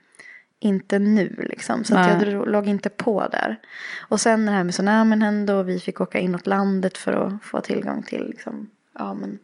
[0.60, 1.84] inte nu liksom.
[1.84, 3.60] Så jag drog, låg inte på där.
[4.00, 7.44] Och sen det här med tsunamin hände och vi fick åka inåt landet för att
[7.44, 9.40] få tillgång till liksom, ja men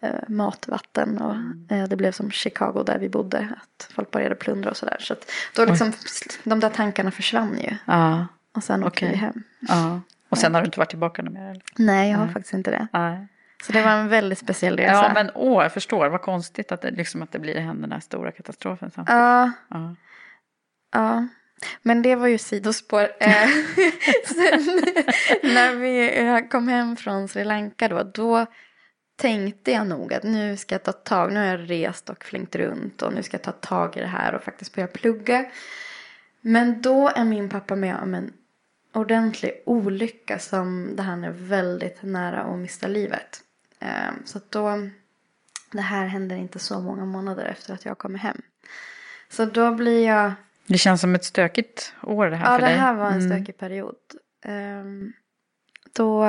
[0.00, 1.36] eh, mat, vatten och
[1.76, 3.48] eh, det blev som Chicago där vi bodde.
[3.62, 4.96] Att folk började plundra och sådär.
[5.00, 5.92] Så att då liksom,
[6.44, 7.76] de där tankarna försvann ju.
[7.84, 8.26] Ja.
[8.52, 9.10] Och sen åkte Okej.
[9.10, 9.42] vi hem.
[9.60, 10.00] ja.
[10.34, 11.50] Och sen har du inte varit tillbaka någon mer?
[11.50, 11.62] Eller?
[11.78, 12.86] Nej, jag har faktiskt inte det.
[12.92, 13.28] Nej.
[13.66, 14.92] Så det var en väldigt speciell resa.
[14.92, 16.08] Ja, men åh, jag förstår.
[16.08, 19.18] Vad konstigt att det, liksom, att det blir den här stora katastrofen samtidigt.
[19.18, 19.96] Ja, Ja.
[20.92, 21.28] ja.
[21.82, 23.02] Men det var ju sidospår.
[23.20, 23.28] Eh,
[24.26, 24.82] Sen
[25.42, 28.46] när vi eh, kom hem från Sri Lanka då, då
[29.16, 32.56] tänkte jag nog att nu ska jag ta tag, nu har jag rest och flängt
[32.56, 35.44] runt och nu ska jag ta tag i det här och faktiskt börja plugga.
[36.40, 38.32] Men då är min pappa med om en
[38.94, 43.40] ordentlig olycka som det han är väldigt nära att mista livet.
[43.80, 43.88] Eh,
[44.24, 44.88] Så att då,
[45.72, 48.42] det här händer inte så många månader efter att jag kommer hem.
[49.28, 50.32] Så då blir jag
[50.66, 52.76] Det känns som ett stökigt år det här Ja, för det dig.
[52.78, 53.30] här var en Mm.
[53.30, 53.96] stökig period.
[54.44, 55.12] Ehm,
[55.92, 56.24] då,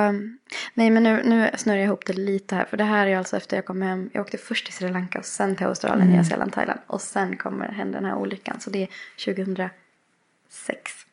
[0.74, 2.64] nej men nu, nu snurrar jag ihop det lite här.
[2.64, 4.10] För det här är alltså efter jag kom hem.
[4.12, 6.12] Jag åkte först till Sri Lanka och sen till Australien, Mm.
[6.14, 6.80] Nya Zeeland, Thailand.
[6.86, 8.60] Och sen kommer hända den här olyckan.
[8.60, 8.88] Så det är
[9.24, 11.05] 2006.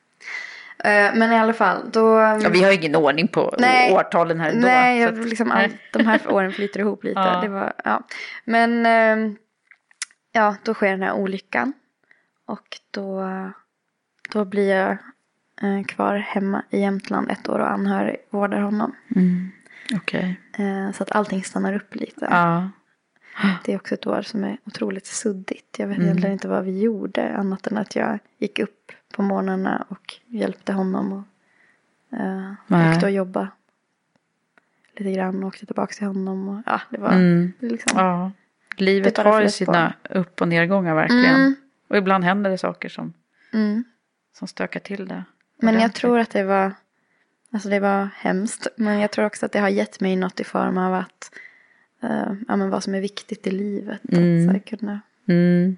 [0.84, 2.20] Eh, men i alla fall, då...
[2.20, 3.94] Ja, vi har ingen ordning på Nej.
[3.94, 4.68] årtalen här ändå.
[4.68, 7.20] Nej, så jag, att- liksom all, de här åren flyter ihop lite.
[7.20, 7.42] Ja.
[7.42, 8.04] Det var, ja.
[8.46, 9.36] Men ehm,
[10.32, 11.74] ja, då sker den här olyckan.
[12.46, 13.30] Och då,
[14.34, 14.92] då blir jag
[15.62, 18.96] eh, kvar hemma i Jämtland ett år och anhörigvårdar honom.
[19.16, 19.52] Mm.
[19.96, 20.40] Okej.
[20.58, 22.28] Eh, så att allting stannar upp lite.
[22.32, 22.70] Ja.
[23.66, 25.76] Det är också ett år som är otroligt suddigt.
[25.80, 26.08] Jag vet Mm.
[26.08, 30.74] egentligen inte vad vi gjorde annat än att jag gick upp på morgnarna och hjälpte
[30.74, 31.24] honom och
[32.20, 32.94] eh, Nej.
[32.96, 33.48] åkte och jobba
[34.98, 36.50] lite grann och åkte tillbaka till honom.
[36.50, 37.54] Och, ja, det var Mm.
[37.60, 37.98] liksom...
[38.00, 38.32] ja.
[38.78, 41.36] Livet har ju sina upp och nedgångar verkligen.
[41.36, 41.56] Mm,
[41.88, 43.14] Och ibland händer det saker som,
[43.54, 43.84] mm.
[44.34, 45.24] som stökar till det.
[45.58, 46.72] Men jag tror att det var,
[47.52, 48.68] alltså det var hemskt.
[48.78, 51.32] Men jag tror också att det har gett mig något i form av att,
[52.04, 54.00] eh, ja men vad som är viktigt i livet.
[54.12, 54.40] Mm.
[54.40, 55.78] Att så här, kunna, Mm.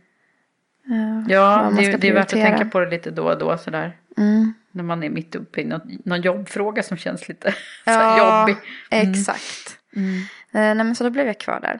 [0.89, 3.97] Eh, Ja, det, det är värt att tänka på det lite då och då sådär.
[4.17, 4.53] Mm.
[4.71, 7.53] När man är mitt uppe i någon, någon jobbfråga som känns lite
[7.85, 8.57] Ja, jobbig.
[8.91, 9.79] exakt.
[9.95, 10.15] Mm.
[10.17, 11.79] Eh, nej men så då blev jag kvar där.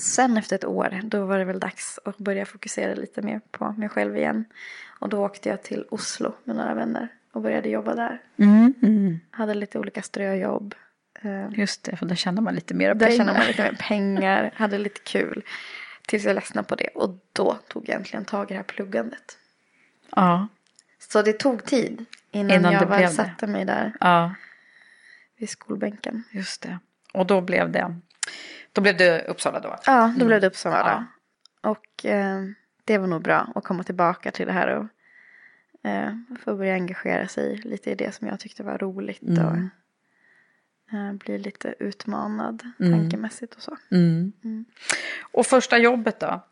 [0.00, 3.72] Sen efter ett år, då var det väl dags att börja fokusera lite mer på
[3.72, 4.44] mig själv igen.
[4.98, 8.18] Och då åkte jag till Oslo med några vänner och började jobba där.
[8.36, 9.20] Mm, mm.
[9.30, 10.74] Hade lite olika ströjobb.
[11.22, 13.16] Eh, Just det, för där tjänar man lite mer Där pengar.
[13.18, 15.42] tjänade man lite mer pengar, hade lite kul.
[16.10, 19.38] Tills jag ledsnade på det och då tog jag äntligen tag i det här pluggandet.
[20.16, 20.48] Ja,
[20.98, 24.34] Så det tog tid innan, Innan jag väl satte mig där ja,
[25.36, 26.24] vid skolbänken.
[26.30, 26.78] just det.
[27.14, 27.96] Och då blev det,
[28.72, 29.76] då blev det Uppsala då?
[29.86, 31.06] Ja, då blev det Uppsala.
[31.62, 31.70] Ja.
[31.70, 32.40] Och eh,
[32.84, 34.86] det var nog bra att komma tillbaka till det här och
[35.90, 36.12] eh,
[36.44, 39.46] få börja engagera sig lite i det som jag tyckte var roligt Mm.
[39.46, 39.58] och
[40.92, 42.92] eh, bli lite utmanad Mm.
[42.92, 43.76] tankemässigt och så.
[43.90, 44.32] Mm.
[44.44, 44.64] Mm.
[45.20, 46.46] Och första jobbet då?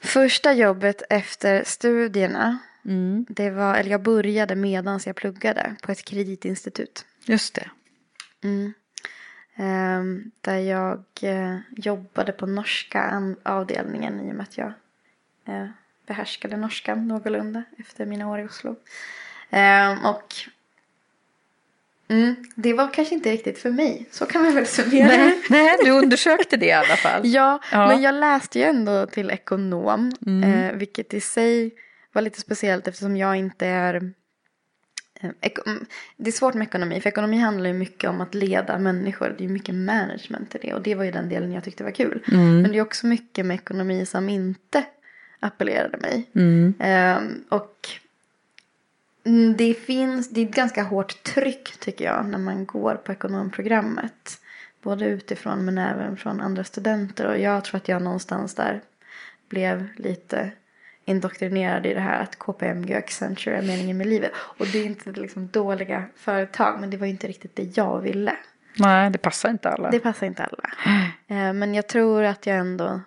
[0.00, 3.26] Första jobbet efter studierna, Mm.
[3.28, 7.04] det var, eller jag började medans jag pluggade på ett kreditinstitut.
[7.24, 7.70] Just det.
[8.42, 8.72] Mm.
[9.56, 14.72] Ehm, där jag eh, jobbade på norska avdelningen i och med att jag
[15.44, 15.68] eh,
[16.06, 18.76] behärskade norska någorlunda efter mina år i Oslo.
[19.50, 20.34] Ehm, och
[22.12, 25.06] mm, det var kanske inte riktigt för mig, så kan man väl summera.
[25.06, 27.20] Nej, nej, du undersökte det i alla fall.
[27.24, 27.86] Ja, Ja.
[27.88, 30.12] men jag läste ju ändå till ekonom.
[30.26, 30.52] Mm.
[30.52, 31.70] Eh, vilket i sig
[32.12, 33.94] var lite speciellt eftersom jag inte är...
[35.20, 35.30] Eh,
[35.66, 39.34] mm, det är svårt med ekonomi, för ekonomi handlar ju mycket om att leda människor.
[39.38, 41.84] Det är ju mycket management i det och det var ju den delen jag tyckte
[41.84, 42.24] var kul.
[42.32, 42.62] Mm.
[42.62, 44.84] Men det är också mycket med ekonomi som inte
[45.40, 46.30] appellerade mig.
[46.34, 46.74] Mm.
[46.80, 47.88] Ehm, och
[49.56, 54.38] det finns, det är ett ganska hårt tryck tycker jag när man går på ekonomprogrammet.
[54.82, 57.26] Både utifrån men även från andra studenter.
[57.26, 58.80] Och jag tror att jag någonstans där
[59.48, 60.50] blev lite
[61.04, 64.32] indoktrinerad i det här att KPMG och Accenture är meningen med livet.
[64.36, 68.36] Och det är inte liksom dåliga företag men det var inte riktigt det jag ville.
[68.78, 69.90] Nej, det passar inte alla.
[69.90, 70.70] Det passar inte alla.
[71.26, 73.00] Eh, Men jag tror att jag ändå,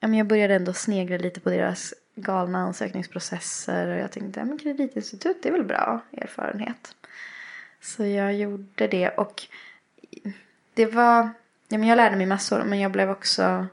[0.00, 3.88] jag började ändå snegla lite på deras galna ansökningsprocesser.
[3.88, 6.94] Och jag tänkte, men kreditinstitut det är väl bra erfarenhet.
[7.80, 9.42] Så jag gjorde det och
[10.74, 11.30] det var,
[11.68, 13.66] ja men jag lärde mig massor men jag blev också,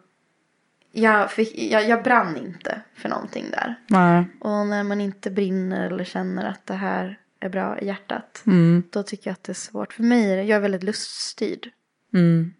[0.91, 3.75] jag, fick, jag, jag brann inte för någonting där.
[3.87, 4.25] Nej.
[4.39, 8.43] Och när man inte brinner eller känner att det här är bra i hjärtat.
[8.45, 8.83] Mm.
[8.89, 9.93] Då tycker jag att det är svårt.
[9.93, 11.71] För mig är det, jag är väldigt luststyrd.
[12.13, 12.53] Mm.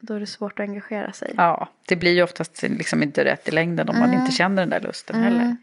[0.00, 1.34] Då är det svårt att engagera sig.
[1.36, 4.70] Ja, det blir ju oftast liksom inte rätt i längden om man inte känner den
[4.70, 5.28] där lusten Mm.
[5.32, 5.56] heller.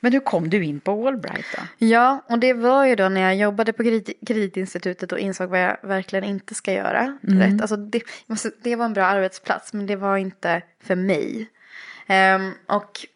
[0.00, 1.86] Men hur kom du in på Allbright då?
[1.86, 5.60] Ja, och det var ju då när jag jobbade på kredit, kreditinstitutet och insåg vad
[5.62, 7.18] jag verkligen inte ska göra.
[7.22, 7.60] Rätt.
[7.60, 11.50] Alltså det, måste- det var en bra arbetsplats men det var inte för mig.
[12.06, 13.06] Ehm, och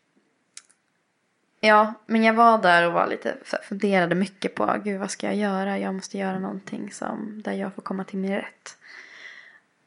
[1.61, 5.37] ja, men jag var där och var lite, funderade mycket på gud vad ska jag
[5.37, 5.79] göra?
[5.79, 8.77] Jag måste göra någonting som, där jag får komma till min rätt.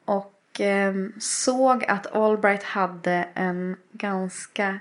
[0.06, 0.34] Och
[1.20, 4.80] såg att Allbright hade en ganska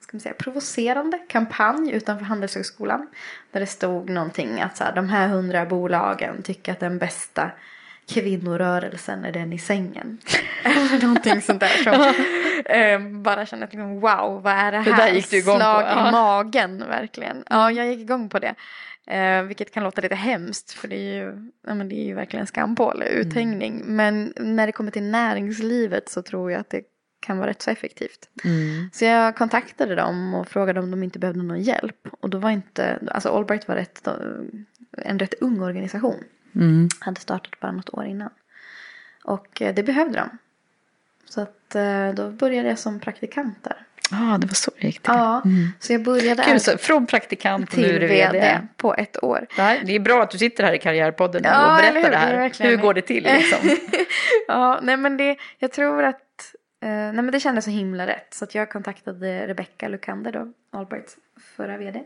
[0.00, 3.06] ska man säga, provocerande kampanj utanför Handelshögskolan.
[3.52, 7.50] Där det stod någonting att så här, de här hundra bolagen tycker att den bästa
[8.08, 10.18] kvinnorörelsen är den i sängen.
[10.62, 12.14] Eller någonting sånt där som
[12.64, 15.06] eh, bara kände att liksom, wow, vad är det Det här?
[15.06, 16.08] där gick du igång på, Slag ja.
[16.08, 17.44] i magen verkligen.
[17.50, 18.54] Ja, jag gick igång på det.
[19.06, 22.14] Eh, vilket kan låta lite hemskt för det är ju, ja, men det är ju
[22.14, 23.82] verkligen skampåle, uthängning.
[23.84, 26.82] Men när det kommer till näringslivet så tror jag att det
[27.20, 28.28] kan vara rätt så effektivt.
[28.92, 32.08] Så jag kontaktade dem och frågade om de inte behövde någon hjälp.
[32.20, 34.08] Och då var inte, alltså Allbright var rätt,
[34.96, 36.24] en rätt ung organisation.
[36.54, 36.88] Mm.
[37.00, 38.30] Hade startat bara något år innan.
[39.24, 40.38] Och eh, det behövde de.
[41.24, 43.85] Så att eh, då började jag som praktikant där.
[44.10, 45.12] Ja, det var så det gick till.
[45.14, 45.42] Ja,
[45.80, 48.60] så jag började här så från praktikant nu är till du vd vd.
[48.76, 49.46] på ett år.
[49.56, 51.94] Det, här, det är bra att du sitter här i Karriärpodden nu Ja, och berättar
[51.94, 52.02] hur?
[52.02, 52.36] det Det är här.
[52.36, 52.82] verkligen Hur det.
[52.82, 53.58] går det till liksom?
[54.48, 56.14] ja, nej men det, jag tror att,
[56.82, 58.34] eh, nej men det kändes så himla rätt.
[58.34, 61.16] Så att jag kontaktade Rebecca Lukander då, Allbrights
[61.56, 62.02] förra vd.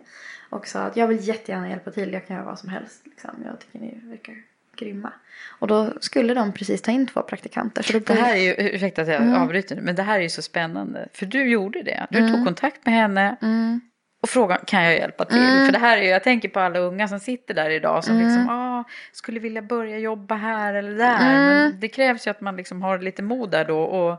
[0.50, 3.02] Och sa att jag vill jättegärna hjälpa till, jag kan göra vad som helst.
[3.06, 3.30] Liksom.
[3.46, 4.34] Jag tycker ni verkar
[4.80, 5.12] grymma.
[5.58, 7.82] Och då skulle de precis ta in två praktikanter.
[7.82, 9.42] Så då Det här är ju, ursäkta att jag Mm.
[9.42, 11.08] avbryter men det här är ju så spännande.
[11.14, 12.06] För du gjorde det.
[12.10, 13.80] Du tog kontakt med henne mm,
[14.22, 15.38] och frågade kan jag hjälpa till?
[15.38, 15.66] Mm.
[15.66, 18.18] För det här är ju, jag tänker på alla unga som sitter där idag som
[18.18, 21.34] liksom, ah, skulle vilja börja jobba här eller där.
[21.34, 21.46] Mm.
[21.46, 24.12] Men det krävs ju att man liksom har lite mod där då och,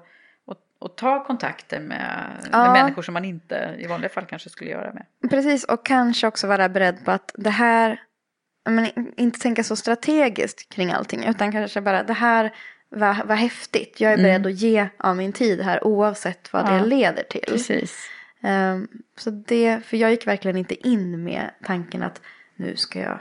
[0.46, 2.20] och, och ta kontakter med,
[2.52, 2.64] Ja.
[2.64, 5.06] med människor som man inte i vanliga fall kanske skulle göra med.
[5.30, 8.00] precis, och kanske också vara beredd på att det här,
[8.70, 11.24] men inte tänka så strategiskt kring allting.
[11.26, 12.54] Utan kanske bara det här
[12.90, 14.00] var, var häftigt.
[14.02, 16.84] Jag är beredd att ge av min tid här oavsett vad det Ja.
[16.86, 17.44] leder till.
[17.48, 17.98] Precis.
[18.42, 22.22] Ehm, så det, för jag gick verkligen inte in med tanken att
[22.56, 23.20] nu ska jag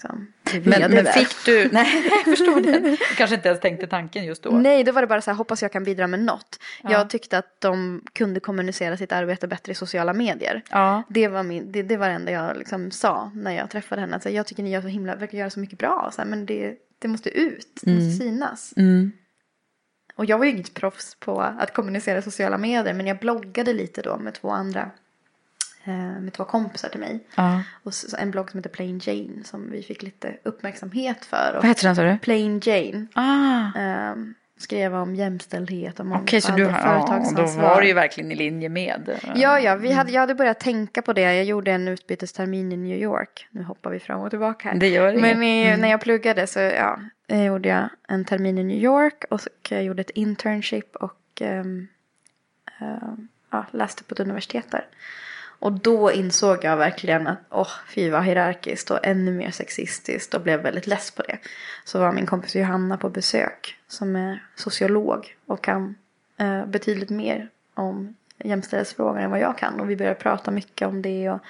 [0.00, 0.32] liksom,
[0.70, 2.78] Men, men fick du, nej jag förstår det.
[2.78, 4.50] Du kanske inte ens tänkte tanken just då.
[4.50, 6.60] Nej, då var det bara så här, hoppas jag kan bidra med något.
[6.82, 6.90] Ja.
[6.92, 10.62] Jag tyckte att de kunde kommunicera sitt arbete bättre i sociala medier.
[10.70, 11.02] Ja.
[11.08, 14.14] Det var, min, det, det var det enda jag liksom sa när jag träffade henne.
[14.14, 16.46] Alltså, jag tycker ni gör så himla, verkar göra så mycket bra, så här, men
[16.46, 18.72] det, det måste ut, det måste synas.
[18.76, 19.12] Mm.
[20.14, 23.72] Och jag var ju inget proffs på att kommunicera i sociala medier, men jag bloggade
[23.72, 24.90] lite då med två andra,
[25.84, 27.20] med två kompisar till mig.
[27.34, 27.62] ja.
[27.82, 31.52] Och en blogg som heter Plain Jane som vi fick lite uppmärksamhet för.
[31.54, 32.18] Vad heter den sa du?
[32.18, 33.06] Plain Jane.
[33.14, 33.78] Ah.
[33.78, 37.62] Ehm, skrev om jämställdhet och mångfald Okej, så du och har, ja, då företagsansvar.
[37.62, 39.20] var det ju verkligen i linje med.
[39.34, 41.20] Ja, ja, vi hade, jag hade börjat tänka på det.
[41.20, 43.46] Jag gjorde en utbytestermin i New York.
[43.50, 44.78] Nu hoppar vi fram och tillbaka här.
[44.78, 45.22] Det gör inget.
[45.22, 49.24] Men i, när jag pluggade så ja, eh, gjorde jag en termin i New York
[49.30, 51.88] och jag gjorde ett internship och ehm,
[52.80, 54.86] ehm, ja, läste på ett universitet där.
[55.60, 60.40] Och då insåg jag verkligen att åh, fy vad hierarkiskt och ännu mer sexistiskt och
[60.40, 61.38] blev väldigt less på det.
[61.84, 65.94] Så var min kompis Johanna på besök som är sociolog och kan
[66.36, 69.80] eh, betydligt mer om jämställdhetsfrågor än vad jag kan.
[69.80, 71.40] Och vi började prata mycket om det och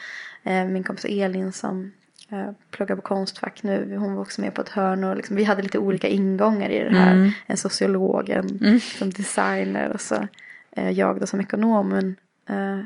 [0.42, 1.92] eh, min kompis Elin som
[2.28, 5.44] eh, pluggar på Konstfack nu, hon var också med på ett hörn och liksom, vi
[5.44, 7.32] hade lite olika ingångar i det här.
[7.46, 10.28] En sociolog, en som designer och så
[10.70, 11.88] eh, jag då som ekonom.
[11.88, 12.16] Men,
[12.48, 12.84] eh,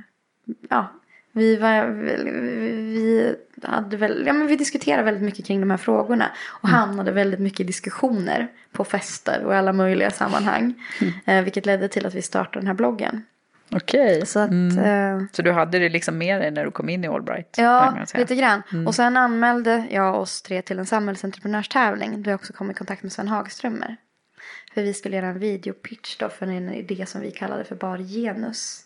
[0.69, 0.93] ja,
[1.35, 6.31] vi, var, vi, hade väl, ja, men vi diskuterade väldigt mycket kring de här frågorna.
[6.47, 10.75] Och hamnade väldigt mycket i diskussioner på fester och i alla möjliga sammanhang.
[11.27, 13.23] Eh, vilket ledde till att vi startade den här bloggen.
[13.71, 14.27] Okej.
[14.27, 14.79] Så att, Mm.
[15.21, 17.55] eh, Så du hade det liksom med dig när du kom in i Allbright?
[17.59, 18.63] Ja, lite grann.
[18.87, 22.23] Och sen anmälde jag oss tre till en samhällsentreprenörstävling.
[22.23, 23.97] Då jag också kom i kontakt med Sven Hagströmer.
[24.75, 27.99] För vi skulle göra en videopitch då för en idé som vi kallade för Bar
[27.99, 28.84] Genus.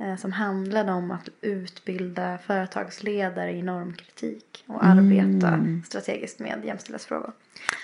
[0.00, 4.64] Eh, som handlade om att utbilda företagsledare i normkritik.
[4.66, 7.32] Och arbeta strategiskt med jämställdhetsfrågor.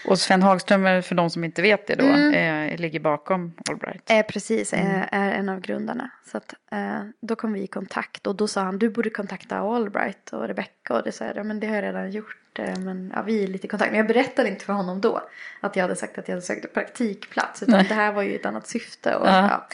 [0.08, 2.70] Och Sven Hagström, för de som inte vet det då, Mm.
[2.72, 4.10] eh, ligger bakom Allbright.
[4.10, 4.86] Eh, precis, Mm.
[4.86, 6.10] eh, är en av grundarna.
[6.32, 9.58] Så att, eh, då kom vi i kontakt och då sa han du borde kontakta
[9.58, 12.36] Allbright och Rebecca och det sa jag, ja, men det har jag redan gjort.
[12.58, 13.90] eh, Men ja, vi är lite i kontakt.
[13.90, 15.20] Men jag berättade inte för honom då
[15.60, 17.62] att jag hade sagt att jag hade sökt praktikplats.
[17.62, 17.86] Utan Nej.
[17.88, 19.14] det här var ju ett annat syfte.
[19.16, 19.48] Och, Ja.
[19.50, 19.66] ja.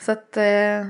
[0.00, 0.86] Så att, eh,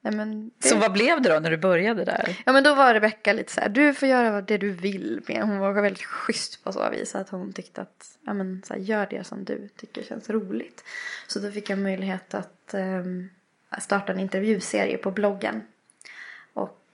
[0.00, 2.36] ja, men det, Så vad blev det då när du började där?
[2.46, 5.42] Ja men då var Rebecca lite så här, du får göra det du vill med.
[5.42, 7.14] Hon var väldigt schysst på så vis.
[7.14, 10.84] Att hon tyckte att, ja men så här, gör det som du tycker känns roligt.
[11.26, 13.28] Så då fick jag möjlighet att ehm,
[13.78, 15.62] starta en intervjuserie på bloggen.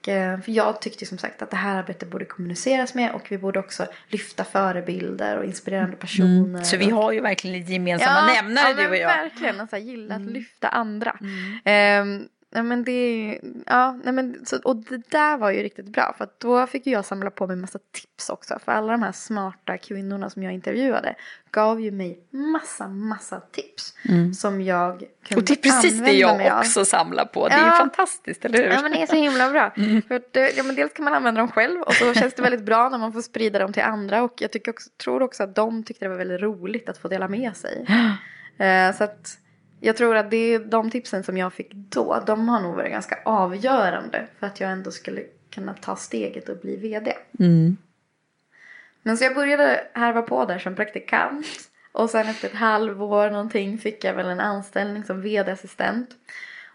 [0.05, 3.11] Och eh, för jag tyckte som sagt att det här arbetet borde kommuniceras med.
[3.11, 6.49] Och vi borde också lyfta förebilder och inspirerande personer.
[6.49, 6.63] Mm.
[6.63, 9.11] Så vi har ju verkligen lite gemensamma nämnare ja, du och jag.
[9.11, 9.29] Mm.
[9.29, 11.19] Verkligen, alltså, jag gillar att lyfta andra.
[11.65, 16.13] Ehm, ja, men det, ja, nej, men, så, och det där var ju riktigt bra.
[16.17, 18.59] För att då fick jag samla på mig massa tips också.
[18.65, 21.15] För alla de här smarta kvinnorna som jag intervjuade
[21.51, 23.93] gav ju mig massa, massa tips.
[24.37, 25.37] Som jag kunde Mm.
[25.37, 26.57] Och det är precis det jag av.
[26.59, 27.47] också samlar på.
[27.47, 27.71] Det är ju Ja.
[27.71, 28.65] fantastiskt, eller hur?
[28.71, 29.73] Ja men det är så himla bra.
[29.77, 30.01] Mm.
[30.01, 32.41] För att, eh, ja, men dels kan man använda dem själv och så känns det
[32.41, 34.23] väldigt bra när man får sprida dem till andra.
[34.23, 37.07] Och jag tycker också, tror också att de tyckte det var väldigt roligt att få
[37.07, 37.85] dela med sig.
[38.57, 39.37] Eh, så att
[39.85, 42.91] jag tror att det är de tipsen som jag fick då, de har nog varit
[42.91, 47.13] ganska avgörande för att jag ändå skulle kunna ta steget och bli vd.
[47.39, 47.77] Mm.
[49.01, 51.45] Men så jag började härva på där som praktikant.
[51.91, 56.09] Och sen efter ett halvår någonting fick jag väl en anställning som vd-assistent.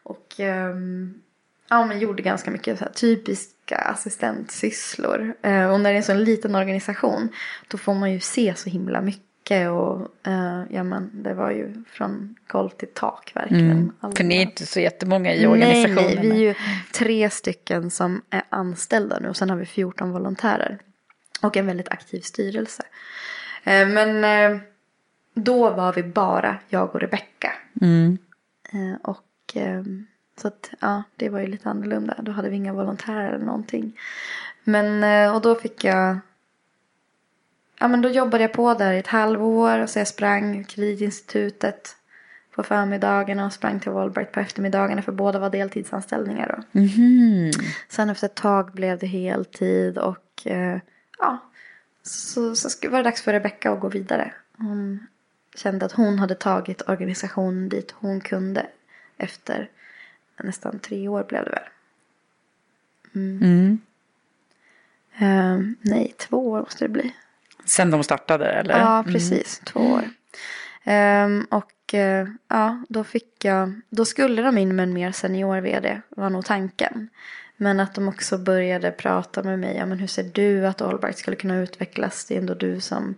[0.02, 1.20] Och ehm,
[1.68, 5.34] ja, men gjorde ganska mycket så typiska assistentsysslor.
[5.42, 7.28] Eh, och när det är en sån liten organisation
[7.68, 9.29] då får man ju se så himla mycket.
[9.50, 13.70] Och eh, ja, men det var ju från golv till tak verkligen.
[13.70, 13.92] Mm.
[14.00, 16.04] Alla- För ni är inte så jättemånga i organisationen.
[16.04, 16.54] nej, vi är ju
[16.92, 20.78] tre stycken som är anställda nu och sen har vi 14 volontärer.
[21.42, 22.82] Och en väldigt aktiv styrelse.
[23.64, 24.60] Eh, Men eh,
[25.34, 27.52] då var vi bara jag och Rebecka.
[27.80, 28.18] Mm.
[28.72, 29.82] Eh, Och eh,
[30.40, 32.14] så att ja, det var ju lite annorlunda.
[32.22, 33.98] Då hade vi inga volontärer eller någonting.
[34.64, 36.18] Men eh, och då fick jag
[37.82, 41.96] Ja men då jobbade jag på där i ett halvår och så jag sprang kreditinstitutet
[42.54, 46.80] på förmiddagarna och sprang till Allbright på eftermiddagarna för båda var deltidsanställningar då.
[46.80, 47.50] Mhm.
[47.88, 50.78] Sen efter ett tag blev det heltid och eh,
[51.18, 51.38] ja,
[52.02, 54.32] så, så var det dags för Rebecca att gå vidare.
[54.56, 55.06] Hon
[55.54, 58.66] kände att hon hade tagit organisationen dit hon kunde
[59.16, 59.70] efter
[60.42, 61.68] nästan tre år blev det väl.
[63.14, 63.80] Mm.
[65.18, 67.14] Eh, nej, två år måste det bli.
[67.70, 68.78] Sen de startade eller?
[68.78, 69.60] Ja, precis.
[69.64, 70.02] Två år.
[70.84, 75.60] Ehm, och eh, ja, då fick jag, då skulle de in med en mer senior
[75.60, 77.08] vd, var nog tanken.
[77.56, 79.76] Men att de också började prata med mig.
[79.76, 82.24] Ja, men hur ser du att Allbright skulle kunna utvecklas?
[82.24, 83.14] Det är ändå du som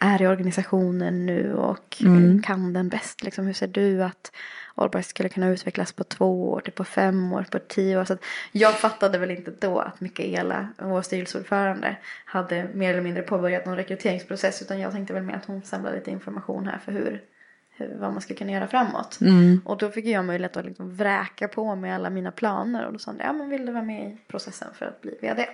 [0.00, 2.42] är i organisationen nu och Mm.
[2.42, 3.22] kan den bäst.
[3.22, 4.32] Liksom, hur ser du att
[4.78, 8.04] Allbright skulle kunna utvecklas på två år, till på fem år, på tio år?
[8.04, 8.16] Så
[8.52, 13.76] jag fattade väl inte då att Mikaela, vår styrelseordförande, hade mer eller mindre påbörjat någon
[13.76, 14.62] rekryteringsprocess.
[14.62, 17.22] Utan jag tänkte väl mer att hon samlade lite information här för hur,
[17.70, 19.18] hur vad man ska kunna göra framåt.
[19.20, 19.60] Mm.
[19.64, 22.86] Och då fick jag möjlighet att liksom vräka på med alla mina planer.
[22.86, 25.18] Och då sa hon, ja men vill du vara med i processen för att bli
[25.20, 25.46] vd?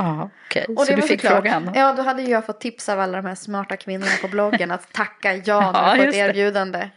[0.00, 0.66] Ja, okej.
[0.76, 1.70] Och Så du fick såklart- frågan?
[1.74, 4.92] Ja, då hade jag fått tips av alla de här smarta kvinnorna på bloggen att
[4.92, 6.16] tacka ja när jag det.
[6.18, 6.90] erbjudande.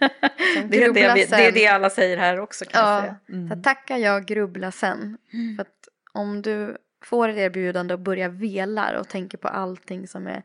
[0.70, 3.16] Det är det, det är det alla säger här också kan jag Ja, säga.
[3.30, 3.62] Mm.
[3.64, 5.18] tacka ja, grubbla sen.
[5.58, 10.28] För att om du får ett erbjudande och börjar velar och tänker på allting som
[10.28, 10.44] är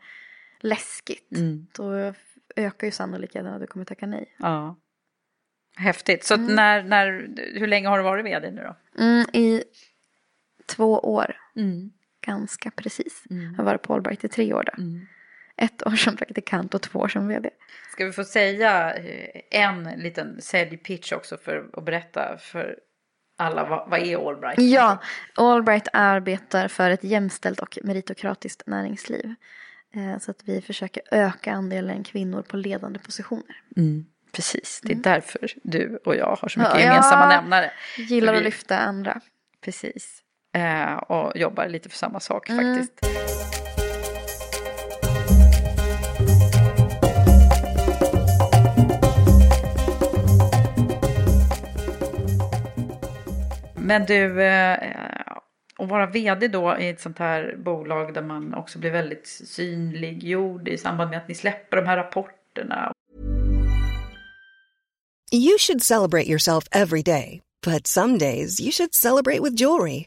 [0.61, 1.33] läskigt.
[1.37, 1.67] Mm.
[1.73, 2.13] Då
[2.57, 4.35] ökar ju sannolikheten att du kommer tacka nej.
[4.39, 4.77] Ja.
[5.77, 6.25] Häftigt.
[6.25, 6.55] Så Mm.
[6.55, 7.29] när, när,
[7.59, 9.03] hur länge har du varit vd nu då?
[9.03, 9.63] Mm, I
[10.67, 11.91] två år, Mm.
[12.27, 13.23] Ganska precis.
[13.31, 13.45] Mm.
[13.51, 14.83] Jag har varit på Allbright i tre år då.
[14.83, 15.07] Mm.
[15.57, 17.51] Ett år som praktikant och två år som vd.
[17.93, 22.77] Ska vi få säga eh, en liten säljpitch också för att berätta för
[23.39, 24.59] alla vad, vad är Allbright?
[24.59, 24.99] Ja,
[25.35, 29.35] Allbright arbetar för ett jämställt och meritokratiskt näringsliv.
[29.95, 33.63] Eh, Så att vi försöker öka andelen kvinnor på ledande positioner.
[33.77, 34.07] Mm.
[34.33, 37.71] Precis, det är därför du och jag har så mycket Ja, gemensamma nämnare.
[37.99, 39.21] Gillar Vi- att lyfta andra.
[39.65, 40.23] Precis.
[40.57, 42.75] Eh, och jobbar lite för samma sak Mm.
[42.77, 43.07] faktiskt.
[53.75, 54.79] Men du, eh,
[55.77, 60.69] att vara vd då i ett sånt här bolag där man också blir väldigt synliggjord
[60.69, 62.93] i samband med att ni släpper de här rapporterna.
[65.33, 70.07] You should celebrate yourself every day, but some days you should celebrate with jewelry.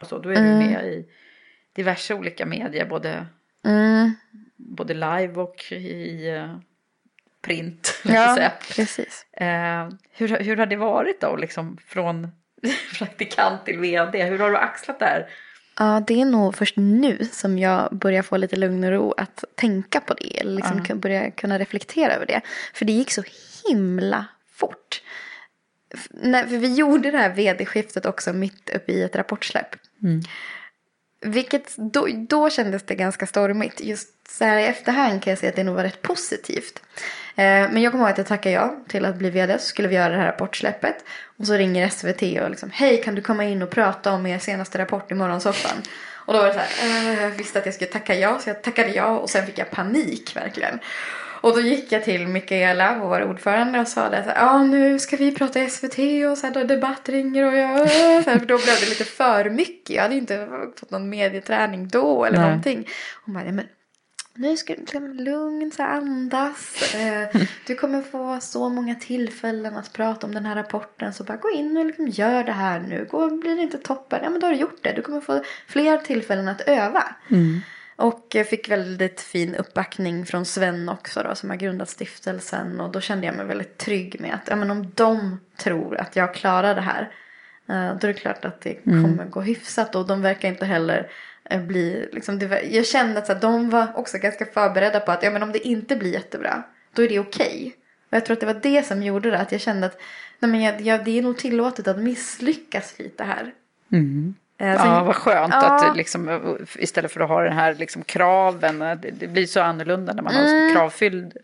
[0.00, 1.06] Och så, då är du med i
[1.72, 3.26] diverse olika medier, både,
[3.64, 4.14] Mm.
[4.56, 6.56] både live och i eh,
[7.42, 8.00] print.
[8.04, 8.52] Ja, säga.
[8.76, 9.26] precis.
[9.32, 12.28] Eh, hur, hur har det varit då, liksom från
[12.98, 14.22] praktikant till vd?
[14.24, 15.28] Hur har du axlat det här?
[15.78, 19.44] Ja, det är nog först nu som jag börjar få lite lugn och ro att
[19.54, 20.40] tänka på det.
[20.40, 22.40] Eller liksom kun- börja kunna reflektera över det.
[22.74, 23.22] För det gick så
[23.68, 25.02] himla fort.
[26.22, 29.76] För vi gjorde det här vd-skiftet också mitt uppe i ett rapportsläpp.
[30.04, 30.22] Mm.
[31.20, 33.80] vilket då, då kändes det ganska stormigt.
[33.80, 36.82] Just så här i efterhand kan jag säga att det nog var rätt positivt.
[37.36, 39.58] Eh, men jag kommer ihåg att jag tackade ja till att bli vd.
[39.58, 41.04] Så skulle vi göra det här rapportsläppet.
[41.38, 44.38] Och så ringer SVT och liksom hej kan du komma in och prata om er
[44.38, 45.82] senaste rapport i morgonsoffan.
[46.26, 48.48] Och då var det så här, eh, jag visste att jag skulle tacka ja så
[48.50, 50.78] jag tackade ja och sen fick jag panik verkligen.
[51.44, 54.98] Och då gick jag till Mikaela, vår ordförande, och sa det så här, ja nu
[54.98, 55.98] ska vi prata SVT
[56.30, 57.90] och så här, då debatt ringer och jag,
[58.24, 59.96] så här, för då blev det lite för mycket.
[59.96, 62.46] Jag hade inte fått någon medieträning då eller Nej.
[62.46, 62.88] någonting.
[63.24, 63.66] Hon bara, men
[64.34, 66.94] nu ska du liksom lugnt så andas.
[66.94, 71.14] Eh, du kommer få så många tillfällen att prata om den här rapporten.
[71.14, 73.08] Så bara gå in och liksom gör det här nu.
[73.10, 74.92] Gå, blir det inte toppen, ja men då har du gjort det.
[74.92, 77.04] Du kommer få fler tillfällen att öva.
[77.96, 82.80] Och jag fick väldigt fin uppbackning från Sven också då, som har grundat stiftelsen.
[82.80, 86.16] Och då kände jag mig väldigt trygg med att ja, men om de tror att
[86.16, 87.02] jag klarar det här.
[87.68, 89.94] eh, Då är det klart att det kommer gå hyfsat.
[89.94, 91.10] Och de verkar inte heller
[91.50, 95.12] eh, bli, liksom, var, jag kände att så här, de var också ganska förberedda på
[95.12, 97.76] att ja, men om det inte blir jättebra, då är det okej.
[98.10, 100.00] Och jag tror att det var det som gjorde det, att jag kände att
[100.38, 103.52] nej, men jag, jag, det är nog tillåtet att misslyckas lite här.
[104.28, 105.88] Eh, sen- Ja, vad skönt Ja.
[105.90, 110.12] att liksom, istället för att ha den här liksom, kraven, det, det blir så annorlunda
[110.12, 110.66] när man har Mm.
[110.68, 111.36] en kravfylld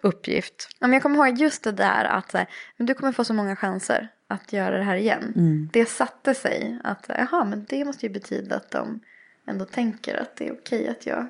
[0.00, 0.68] uppgift.
[0.78, 3.34] Ja, men jag kommer ihåg just det där att här, men du kommer få så
[3.34, 5.32] många chanser att göra det här igen.
[5.36, 5.68] Mm.
[5.72, 9.00] Det satte sig att jaha, men det måste ju betyda att de
[9.48, 11.26] ändå tänker att det är okej att jag,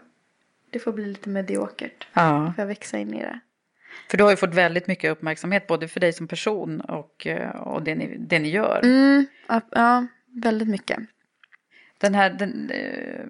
[0.71, 2.07] det får bli lite mediokert.
[2.13, 2.53] Ja.
[2.57, 3.41] Får jag växa in i det.
[4.11, 7.51] För du har ju fått väldigt mycket uppmärksamhet både för dig som person och, eh,
[7.51, 8.81] och det, ni, det ni gör.
[8.85, 9.27] Mm,
[9.71, 10.99] ja, väldigt mycket.
[11.99, 13.25] Den här, den, eh,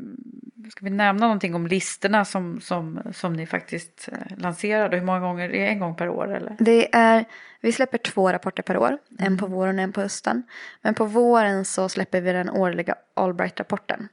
[0.71, 4.97] ska vi nämna någonting om listorna som, som, som ni faktiskt eh, lanserade?
[4.97, 5.45] Hur många gånger?
[5.45, 6.57] Är det en gång per år eller?
[6.59, 7.25] Det är,
[7.61, 8.99] vi släpper två rapporter per år.
[9.19, 10.43] En på våren och en på hösten.
[10.83, 14.09] Men på våren så släpper vi den årliga Allbright-rapporten.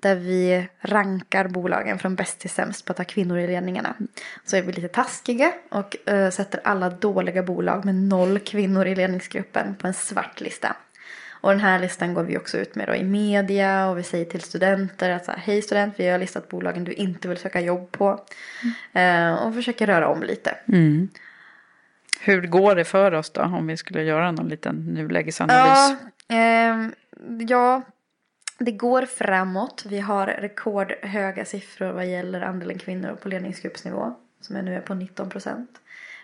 [0.00, 3.94] Där vi rankar bolagen från bäst till sämst på att ha kvinnor i ledningarna.
[4.44, 8.94] Så är vi lite taskiga och eh, sätter alla dåliga bolag med noll kvinnor i
[8.94, 10.76] ledningsgruppen på en svart lista.
[11.40, 14.24] Och den här listan går vi också ut med då i media och vi säger
[14.24, 17.60] till studenter att så här, hej student, vi har listat bolagen du inte vill söka
[17.60, 18.24] jobb på.
[18.92, 20.56] Eh, och försöker röra om lite.
[22.20, 25.98] Hur går det för oss då om vi skulle göra någon liten nulägesanalys?
[26.26, 26.94] Ja, ehm,
[27.48, 27.82] ja,
[28.58, 29.84] det går framåt.
[29.88, 34.14] Vi har rekordhöga siffror vad gäller andelen kvinnor på ledningsgruppsnivå.
[34.40, 35.70] Som är nu är på 19 procent.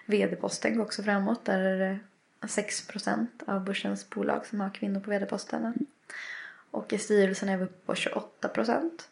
[0.06, 1.44] Vd-posten går också framåt.
[1.44, 1.98] Där är det
[2.48, 5.74] 6 procent av börsens bolag som har kvinnor på vd-posterna.
[6.70, 9.08] Och i styrelsen är vi uppe på 28 procent.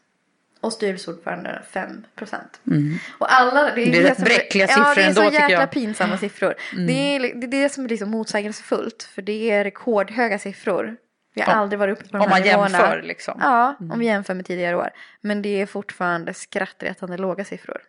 [0.60, 2.60] Och styrelseordförande 5 procent.
[3.18, 5.30] Och alla, det är, Det är rätt som- bräckliga ja, siffror det är ändå, så
[5.34, 5.70] jäkla jag.
[5.70, 6.54] pinsamma siffror.
[6.86, 9.02] Det, är, det är det som är liksom motsägelsefullt.
[9.02, 10.96] För det är rekordhöga siffror.
[11.34, 12.78] Vi har Om- aldrig varit uppe på de Om här man nivåerna.
[12.78, 13.38] jämför liksom.
[13.40, 14.90] Ja, om vi jämför med tidigare år.
[15.20, 17.80] Men det är fortfarande skrattretande låga siffror.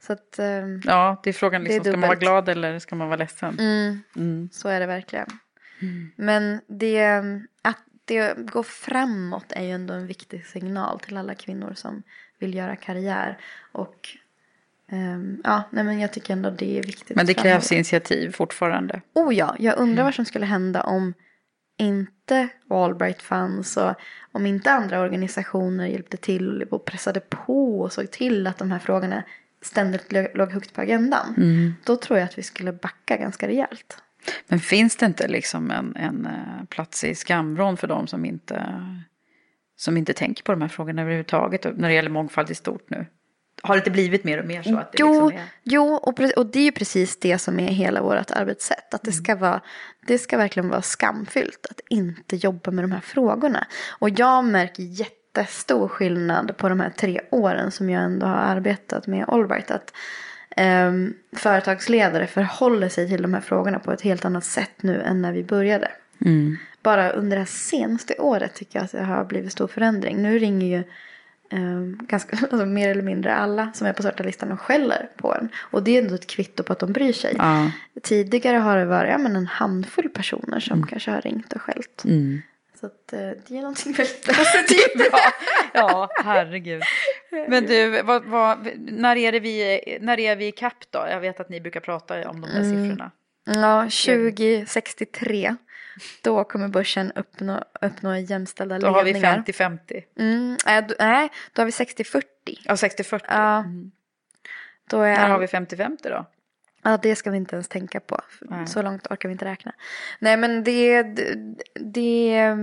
[0.00, 2.78] Så att, ehm, Ja, det är frågan Det är liksom, ska man vara glad eller
[2.78, 3.58] ska man vara ledsen?
[4.16, 5.26] mm, så är det verkligen.
[6.16, 7.22] Men det,
[7.62, 12.02] att det går framåt är ju ändå en viktig signal till alla kvinnor som
[12.38, 13.38] vill göra karriär.
[13.72, 14.08] Och
[14.88, 17.16] ehm, ja, nej men jag tycker ändå det är viktigt.
[17.16, 19.00] Men det krävs initiativ fortfarande.
[19.14, 21.14] Oh ja, jag undrar vad som skulle hända om
[21.76, 23.94] inte Allbright fanns och
[24.32, 28.78] om inte andra organisationer hjälpte till och pressade på och såg till att de här
[28.78, 29.22] frågorna
[29.62, 31.34] ständigt låg högt på agendan.
[31.84, 34.02] Då tror jag att vi skulle backa ganska rejält.
[34.46, 38.84] Men finns det inte liksom en, en eh, plats i skamvrån för de som inte,
[39.76, 43.06] som inte tänker på de här frågorna överhuvudtaget när det gäller mångfald i stort nu?
[43.62, 45.48] Har det inte blivit mer och mer så att det Jo, liksom är...
[45.62, 48.94] jo och, och det är ju precis det som är hela vårt arbetssätt.
[48.94, 49.60] Att det ska, vara,
[50.06, 53.66] det ska verkligen vara skamfyllt att inte jobba med de här frågorna.
[53.98, 54.82] Och jag märker
[55.40, 59.70] jättestor skillnad på de här tre åren som jag ändå har arbetat med Allbright.
[59.70, 59.92] Att
[60.56, 65.22] ehm, företagsledare förhåller sig till de här frågorna på ett helt annat sätt nu än
[65.22, 65.90] när vi började.
[66.82, 70.22] Bara under det här senaste året tycker jag att det har blivit stor förändring.
[70.22, 70.84] Nu ringer ju
[71.50, 75.34] ehm, ganska, alltså mer eller mindre alla som är på svarta listan och skäller på
[75.34, 75.48] en.
[75.56, 77.34] Och det är ändå ett kvitto på att de bryr sig.
[77.38, 77.70] Ja.
[78.02, 82.02] Tidigare har det varit ja, men en handfull personer som kanske har ringt och skällt.
[82.80, 85.10] Så att, eh, det är någonting väldigt positivt.
[85.12, 85.30] ja,
[85.74, 86.82] ja, herregud.
[87.48, 90.98] Men du, vad, vad, när, är det vi, när är vi i kapp då?
[91.10, 93.10] Jag vet att ni brukar prata om de där siffrorna.
[93.44, 95.56] Ja, 2063.
[96.22, 99.42] Då kommer börsen uppnå, uppnå jämställda Då har vi ledningar.
[99.46, 100.02] 50-50.
[100.18, 102.22] Mm, nej, då- nej, då har vi 60-40.
[102.64, 103.20] Ja, 60-40.
[103.28, 103.64] Ja.
[104.90, 106.26] Då är När har vi 50-50 då?
[106.82, 108.20] Ja, det ska vi inte ens tänka på.
[108.40, 108.66] Nej.
[108.66, 109.72] Så långt orkar vi inte räkna.
[110.18, 111.34] Nej, men det, det,
[111.74, 112.54] det,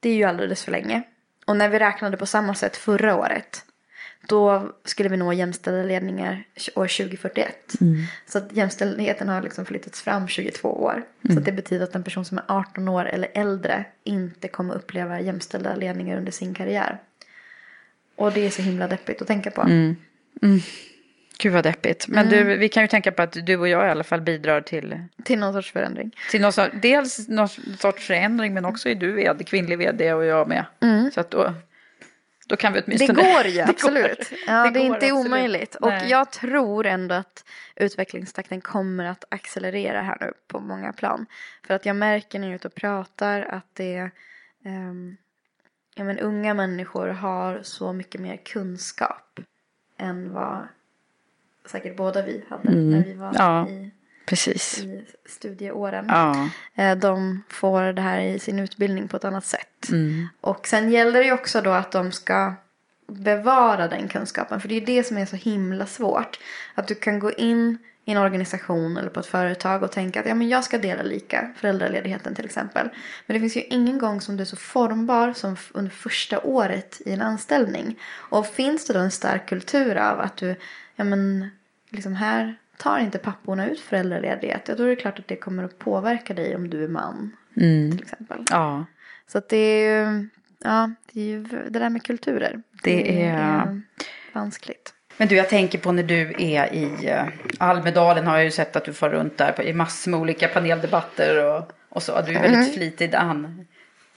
[0.00, 1.02] det är ju alldeles för länge.
[1.46, 3.64] och när vi räknade på samma sätt förra året.
[4.28, 6.44] Då skulle vi nå jämställda ledningar
[6.74, 7.74] år 2041.
[8.26, 11.02] Så att jämställdheten har liksom flyttats fram 22 år.
[11.32, 14.74] Så att det betyder att en person som är 18 år eller äldre inte kommer
[14.74, 16.98] uppleva jämställda ledningar under sin karriär.
[18.16, 19.62] Och det är så himla deppigt att tänka på.
[21.42, 22.08] Gud vad deppigt.
[22.08, 24.60] Men du, vi kan ju tänka på att du och jag i alla fall bidrar
[24.60, 26.16] till, Till någon sorts förändring.
[26.30, 30.24] till någon sorts, dels någon sorts förändring men också är du vd, kvinnlig vd och
[30.24, 30.64] jag med.
[31.14, 31.54] Så att då,
[32.46, 33.22] då kan vi Det åtminstone...
[33.22, 34.32] går ju, absolut.
[34.46, 35.12] Ja, det, är går inte absolut.
[35.26, 35.74] omöjligt.
[35.74, 36.10] Och Nej.
[36.10, 37.44] jag tror ändå att
[37.76, 41.26] utvecklingstakten kommer att accelerera här nu på många plan.
[41.66, 44.10] För att jag märker när jag är ute och pratar att det
[44.64, 45.16] ehm,
[45.94, 49.40] ja, men unga människor har så mycket mer kunskap
[49.98, 50.68] än vad
[51.66, 53.36] säkert båda vi hade när vi var Mm.
[53.38, 53.68] Ja.
[53.68, 53.90] i,
[54.26, 54.78] Precis.
[54.78, 56.06] i studieåren.
[56.08, 56.48] Ja.
[56.74, 59.88] Eh, De får det här i sin utbildning på ett annat sätt.
[59.88, 60.28] Mm.
[60.40, 62.54] Och sen gäller det ju också då att de ska
[63.08, 64.60] bevara den kunskapen.
[64.60, 66.38] För det är ju det som är så himla svårt.
[66.74, 70.26] Att du kan gå in i en organisation eller på ett företag och tänka att
[70.26, 72.88] ja, men jag ska dela lika föräldraledigheten till exempel.
[73.26, 77.00] Men det finns ju ingen gång som du är så formbar som under första året
[77.06, 77.98] i en anställning.
[78.14, 80.54] Och finns det då en stark kultur av att du,
[80.96, 81.48] ja men
[81.90, 84.68] liksom här tar inte papporna ut föräldraledighet.
[84.68, 87.36] Ja, då är det klart att det kommer att påverka dig om du är man.
[87.54, 88.44] Till exempel.
[88.50, 88.84] ja.
[89.26, 90.28] Så att det är ju,
[90.64, 92.62] ja, det är ju det där med kulturer.
[92.82, 93.80] Det är-
[94.32, 94.94] vanskligt.
[95.16, 97.24] Men du, jag tänker på när du är i eh,
[97.58, 100.48] Almedalen har jag ju sett att du får runt där på, i massor med olika
[100.48, 102.20] paneldebatter och, och så.
[102.20, 102.72] Du är väldigt Mm.
[102.72, 103.66] flitig an,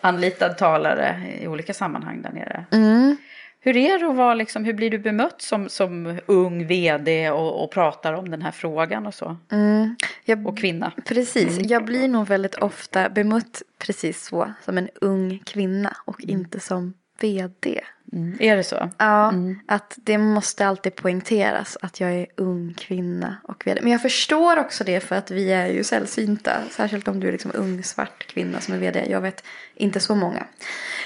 [0.01, 2.65] anlitad talare i olika sammanhang där nere.
[2.71, 3.17] Mm.
[3.65, 7.63] Hur är det att vara liksom, hur blir du bemött som, som ung vd och,
[7.63, 9.37] och pratar om den här frågan och så?
[9.51, 9.95] Mm.
[10.25, 10.91] Jag, Och kvinna.
[11.05, 14.53] Precis, jag blir nog väldigt ofta bemött precis så.
[14.65, 17.81] Som en ung kvinna och inte som vd.
[18.13, 18.37] Mm.
[18.39, 18.89] Är det så?
[18.97, 19.33] Ja,
[19.67, 23.81] att det måste alltid poängteras att jag är ung kvinna och vd.
[23.81, 26.51] Men jag förstår också det för att vi är ju sällsynta.
[26.71, 29.05] Särskilt om du är liksom ung svart kvinna som är vd.
[29.09, 29.43] Jag vet
[29.75, 30.45] inte så många.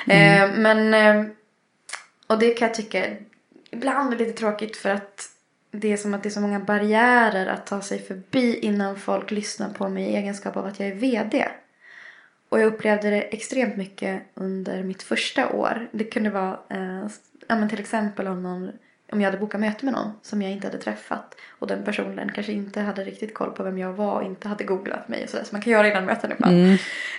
[0.07, 1.31] Eh, men, eh,
[2.29, 3.05] och det kan jag tycka
[3.71, 5.29] ibland är lite tråkigt för att
[5.71, 9.31] det är som att det är så många barriärer att ta sig förbi innan folk
[9.31, 11.47] lyssnar på mig i egenskap av att jag är vd.
[12.49, 15.87] Och jag upplevde det extremt mycket under mitt första år.
[15.91, 17.07] Det kunde vara eh,
[17.47, 18.71] ja, men till exempel om, någon,
[19.11, 21.35] om jag hade bokat möte med någon som jag inte hade träffat.
[21.49, 24.63] Och den personen kanske inte hade riktigt koll på vem jag var och inte hade
[24.63, 25.43] googlat mig och sådär.
[25.43, 26.55] Så man kan göra innan möten ibland.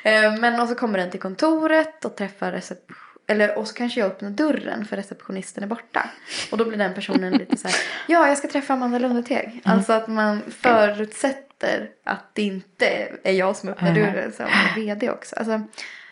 [0.04, 4.00] Eh, men och så kommer den till kontoret och träffar reception eller, och så kanske
[4.00, 6.10] jag öppnar dörren för receptionisten är borta.
[6.52, 7.76] Och då blir den personen lite så här.
[8.08, 9.60] Ja, jag ska träffa Amanda Lundeteg.
[9.64, 15.10] Alltså att man förutsätter att det inte är jag som öppnar dörren som är vd
[15.10, 15.36] också.
[15.36, 15.62] Alltså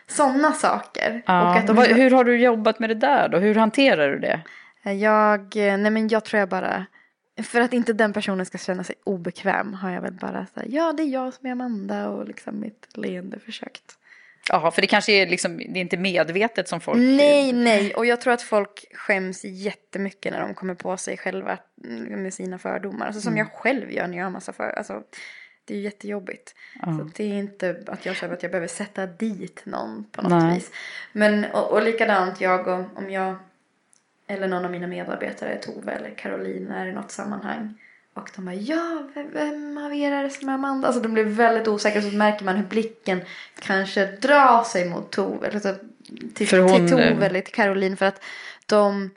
[0.06, 1.22] sådana saker.
[1.26, 1.50] Ja.
[1.50, 3.38] Och att de, hur har du jobbat med det där då?
[3.38, 4.40] Hur hanterar du det?
[4.92, 6.86] jag, nej men jag tror jag bara.
[7.42, 10.66] För att inte den personen ska känna sig obekväm har jag väl bara så här,
[10.70, 13.97] ja det är jag som är Amanda och liksom mitt leende försökt.
[14.48, 16.98] Ja, för det kanske är liksom, det är inte medvetet som folk...
[16.98, 17.94] Nej, nej.
[17.94, 22.34] Och jag tror att folk skäms jättemycket när de kommer på sig själva mm, med
[22.34, 23.06] sina fördomar.
[23.06, 24.70] Alltså som jag själv gör när jag har massa för...
[24.70, 25.02] Alltså,
[25.64, 26.54] det är ju jättejobbigt.
[26.84, 30.42] Så det är inte att jag känner att jag behöver sätta dit någon på något
[30.42, 30.54] Nej.
[30.54, 30.70] vis.
[31.12, 33.36] Men, och, och likadant jag och, om jag
[34.26, 37.74] eller någon av mina medarbetare, Tove eller Caroline, är i något sammanhang.
[38.18, 40.86] Och de bara, ja, vem, av er är det som är Amanda?
[40.86, 43.20] Alltså de blir väldigt osäkra så märker man hur blicken
[43.58, 45.46] kanske drar sig mot Tove.
[45.46, 45.74] Eller så,
[46.34, 48.24] till, För hon, till Tove eh, eller till Caroline för att
[48.66, 49.10] de...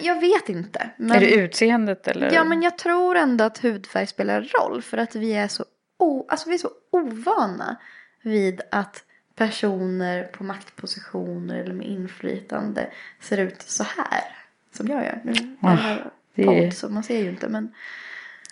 [0.00, 0.90] Jag vet inte.
[0.96, 2.32] Men, Är det utseendet eller?
[2.32, 4.82] Ja, men jag tror ändå att hudfärg spelar roll.
[4.82, 5.64] För att vi är så,
[5.98, 7.76] o, alltså vi är så ovana
[8.22, 9.04] vid att
[9.34, 14.36] personer på maktpositioner eller med inflytande ser ut så här.
[14.72, 15.56] Som jag gör nu.
[15.60, 17.48] Har det podd, så man ser ju inte.
[17.48, 17.74] Men,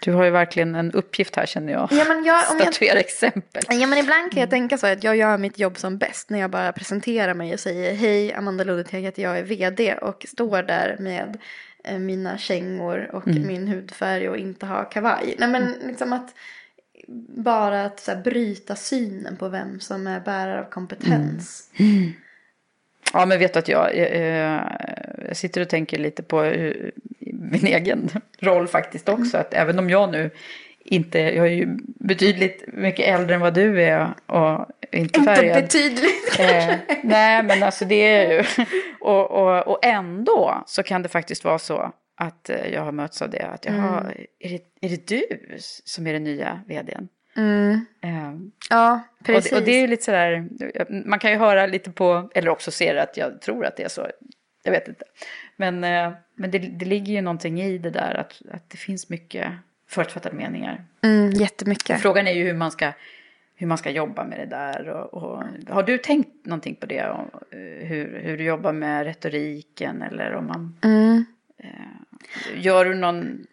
[0.05, 1.89] Du har ju verkligen en uppgift här känner jag.
[1.91, 3.63] ja, men jag, om jag, Statuera exempel.
[3.69, 6.39] Ja men ibland kan jag tänka så att jag gör mitt jobb som bäst när
[6.39, 10.63] jag bara presenterar mig och säger hej Amanda Lundeteg heter jag är vd och står
[10.63, 11.39] där med
[11.85, 15.35] eh, mina kängor och min hudfärg och inte har kavaj.
[15.39, 16.35] Nej men liksom att
[17.37, 21.71] bara att så här, bryta synen på vem som är bärare av kompetens.
[23.13, 24.63] Ja, men vet att jag, eh,
[25.29, 26.75] jag sitter och tänker lite på eh,
[27.33, 28.09] min egen
[28.41, 29.39] roll faktiskt också.
[29.39, 30.31] Att även om jag nu
[30.85, 35.63] inte, jag är ju betydligt mycket äldre än vad du är och inte Inte färgad.
[35.63, 36.39] betydligt.
[36.41, 38.45] Eh, nej, men alltså det är ju...
[39.01, 43.23] Och, och, och ändå så kan det faktiskt vara så att eh, jag har mötts
[43.23, 43.43] av det.
[43.47, 45.23] Att jaha, är, det, är det du
[45.85, 47.09] som är den nya vdn?
[47.37, 47.87] Mm.
[48.01, 48.33] Eh,
[48.71, 49.53] Ja, precis.
[49.53, 50.49] och, det, och det är ju lite sådär,
[51.09, 53.83] man kan ju höra lite på, eller också se det att jag tror att det
[53.83, 54.07] är så.
[54.63, 55.05] Jag vet inte.
[55.57, 59.09] Men, eh, men det, det ligger ju någonting i det där att, att det finns
[59.09, 59.53] mycket
[59.89, 60.85] förutfattade meningar.
[61.03, 62.01] Mm, jättemycket.
[62.01, 62.93] Frågan är ju hur man ska,
[63.55, 64.89] hur man ska jobba med det där.
[64.89, 67.09] Och, och, har du tänkt någonting på det?
[67.11, 70.79] Om, eh, hur, hur du jobbar med retoriken eller om man...
[70.83, 71.25] Mm.
[71.59, 73.47] Eh, gör, du någon,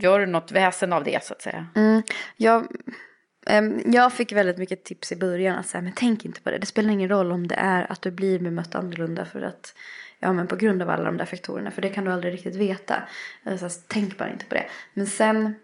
[0.00, 1.66] gör du något väsen av det så att säga?
[1.74, 2.02] Mm.
[2.36, 2.66] Jag,
[3.46, 6.58] ehm, jag fick väldigt mycket tips i början att säga, men tänk inte på det.
[6.58, 9.74] Det spelar ingen roll om det är att du blir bemött annorlunda för att
[10.18, 12.54] Ja men på grund av alla de där faktorerna för det kan du aldrig riktigt
[12.54, 13.02] veta.
[13.58, 14.66] Så tänk bara inte på det.
[14.94, 15.54] Men sen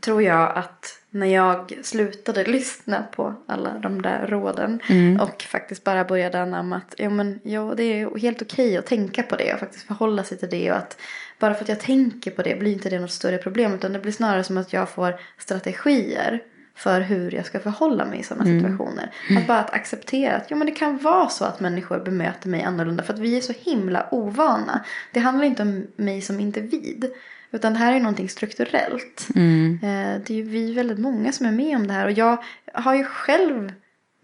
[0.00, 5.20] tror jag att när jag slutade lyssna på alla de där råden Mm.
[5.20, 9.22] och faktiskt bara började anamma att ja, men, ja, det är helt okej att tänka
[9.22, 11.00] på det och faktiskt förhålla sig till det och att
[11.42, 13.98] bara för att jag tänker på det blir inte det något större problem utan det
[13.98, 16.42] blir snarare som att jag får strategier
[16.74, 18.60] för hur jag ska förhålla mig i sådana Mm.
[18.62, 19.10] situationer.
[19.38, 22.62] Att bara att acceptera att ja, men det kan vara så att människor bemöter mig
[22.62, 24.84] annorlunda för att vi är så himla ovana.
[25.12, 27.12] Det handlar inte om mig som individ.
[27.50, 29.28] Utan det här är någonting strukturellt.
[29.34, 29.78] Mm.
[29.82, 32.04] Eh, Det är ju vi väldigt många som är med om det här.
[32.06, 32.42] Och jag
[32.74, 33.72] har ju själv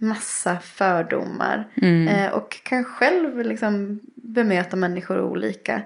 [0.00, 1.68] massa fördomar.
[1.74, 2.08] Mm.
[2.08, 5.82] Eh, Och kan själv liksom bemöta människor olika.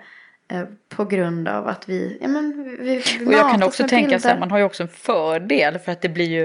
[0.48, 4.18] Eh, På grund av att vi, ja men vi, vi Och jag kan också tänka
[4.18, 6.44] så här, man har ju också en fördel för att det blir ju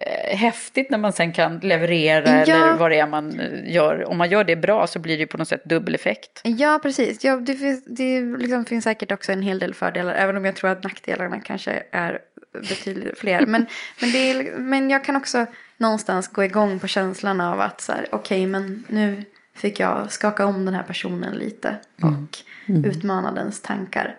[0.00, 2.54] eh, häftigt när man sen kan leverera Ja.
[2.54, 4.08] eller vad det är man eh, gör.
[4.08, 6.40] Om man gör det bra så blir det ju på något sätt dubbel effekt.
[6.44, 7.24] Ja, precis.
[7.24, 10.14] Ja, det finns, det liksom finns säkert också en hel del fördelar.
[10.14, 12.18] Även om jag tror att nackdelarna kanske är
[12.52, 13.46] betydligt fler.
[13.46, 13.66] Men,
[14.00, 15.46] men, det är, men jag kan också
[15.76, 19.24] någonstans gå igång på känslan av att så här, okej, men nu
[19.56, 21.76] fick jag skaka om den här personen lite.
[22.02, 24.16] Och utmana dens tankar.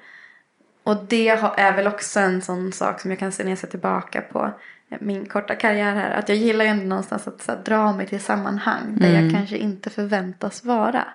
[0.83, 1.27] Och det
[1.57, 4.51] är väl också en sån sak som jag kan se när jag ser tillbaka på
[4.99, 6.11] min korta karriär här.
[6.11, 9.57] Att jag gillar ju ändå någonstans att här, dra mig till sammanhang där jag kanske
[9.57, 11.07] inte förväntas vara.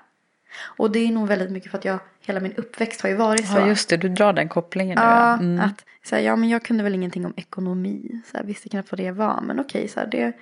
[0.76, 3.46] Och det är nog väldigt mycket för att jag, hela min uppväxt har ju varit
[3.48, 3.58] så.
[3.58, 5.02] Ja just det, du drar den kopplingen nu.
[5.04, 5.60] Ja, Mm.
[5.60, 8.22] att så här, ja men jag kunde väl ingenting om ekonomi.
[8.30, 9.40] Så här, visste knappt vad det var.
[9.40, 10.32] Men okej, så här, det,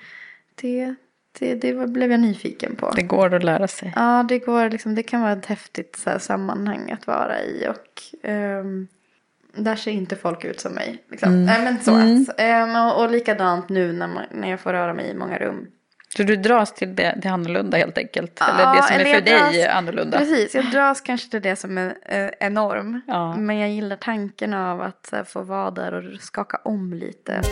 [0.54, 0.94] det,
[1.38, 2.90] det, det blev jag nyfiken på.
[2.90, 3.92] Det går att lära sig.
[3.96, 7.68] Ja, det går liksom, det kan vara ett häftigt så här, sammanhang att vara i.
[7.68, 8.88] Och ehm,
[9.54, 11.04] där ser inte folk ut som mig.
[11.10, 11.44] Liksom.
[11.44, 11.94] Nej, men så.
[11.94, 15.38] att, ehm, och, och likadant nu när, man, när jag får röra mig i många
[15.38, 15.66] rum.
[16.16, 18.40] Så du dras till det, det annorlunda helt enkelt?
[18.40, 20.18] eller det som eller är för jag dig dras- annorlunda?
[20.18, 23.00] Precis, jag dras kanske till det som är eh, enorm.
[23.06, 23.36] Ja.
[23.36, 27.42] Men jag gillar tanken av att här, få vara där och skaka om lite.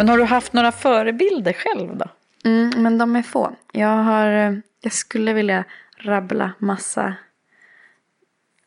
[0.00, 2.06] Men har du haft några förebilder själv då?
[2.44, 3.52] Mm, men de är få.
[3.72, 5.64] Jag, har, eh, jag skulle vilja
[5.96, 7.14] rabbla massa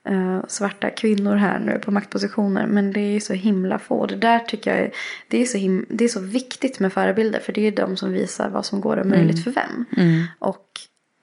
[0.10, 2.68] eh, svarta kvinnor här nu på maktpositioner.
[2.68, 4.06] Men det är så himla få.
[4.06, 4.92] Det där tycker jag är,
[5.28, 7.40] det är, så him, det är så viktigt med förebilder.
[7.40, 9.86] För det är de som visar vad som går och möjligt för vem.
[10.40, 10.68] Och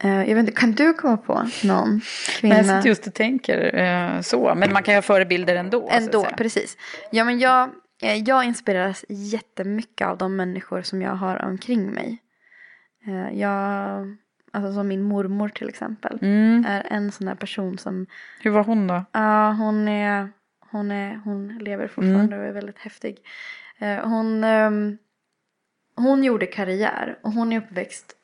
[0.03, 2.01] eh, jag vet inte, kan du komma på någon
[2.41, 2.63] kvinna?
[2.63, 4.55] Nej, jag just och tänker så.
[4.55, 5.89] Men man kan ju ha förebilder ändå.
[5.93, 6.77] Ändå, precis.
[7.11, 12.18] Ja, men jag, jag inspireras jättemycket av de människor som jag har omkring mig.
[13.07, 14.16] Eh, Jag,
[14.53, 16.64] alltså som min mormor till exempel, Mm.
[16.68, 18.07] är en sån där person som,
[18.40, 19.05] Hur var hon då?
[19.12, 20.28] ja hon är,
[20.70, 23.18] hon är, hon lever fortfarande och är väldigt häftig.
[23.78, 24.98] Eh, Hon, ehm,
[25.96, 28.20] hon gjorde karriär och hon är uppväxt eh,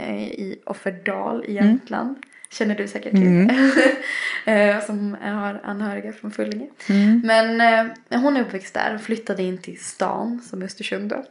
[0.00, 2.16] i Offerdal i Jämtland.
[2.50, 3.50] Känner du säkert till.
[4.44, 6.68] Eh, som har anhöriga från Fullinge.
[7.24, 11.24] Men eh, hon är uppväxt där och flyttade in till stan som Östersund då.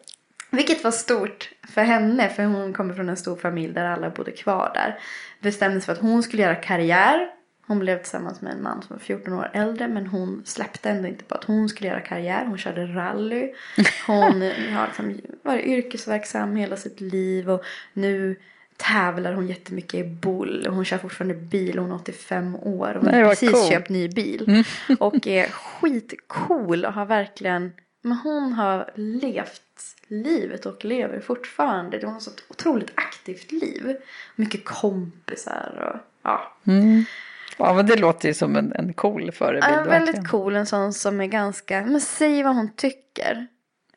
[0.51, 4.31] Vilket var stort för henne för hon kommer från en stor familj där alla bodde
[4.31, 4.99] kvar där.
[5.41, 7.29] Bestämde sig för att hon skulle göra karriär.
[7.67, 11.07] Hon blev tillsammans med en man som var 14 år äldre men hon släppte ändå
[11.07, 12.45] inte på att hon skulle göra karriär.
[12.45, 13.53] Hon körde rally.
[14.07, 14.41] Hon
[14.73, 17.63] har liksom varit yrkesverksam hela sitt liv och
[17.93, 18.35] nu
[18.79, 20.65] tävlar hon jättemycket i boll.
[20.67, 21.77] Och hon kör fortfarande bil.
[21.79, 22.97] Hon är 85 år.
[23.01, 23.69] Hon har precis cool.
[23.69, 24.63] köpt ny bil.
[24.99, 27.71] Och är skitcool och har verkligen...
[28.01, 29.61] Men hon har levt
[30.07, 31.99] livet och lever fortfarande.
[32.03, 33.97] Hon har så ett otroligt aktivt liv.
[34.35, 36.53] Mycket kompisar och ja.
[37.57, 39.63] Ja, men det låter ju som en, en cool förebild.
[39.63, 40.05] Ja, verkligen.
[40.05, 40.55] väldigt cool.
[40.55, 43.47] En sån som är ganska, men säger vad hon tycker.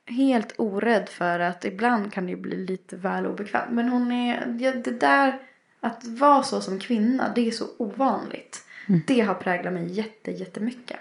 [0.06, 3.70] Helt orädd för att ibland kan det ju bli lite väl obekvämt.
[3.70, 5.38] Men hon är, ja, det där
[5.80, 8.64] att vara så som kvinna, det är så ovanligt.
[9.06, 10.96] Det har präglat mig jätte, jättemycket.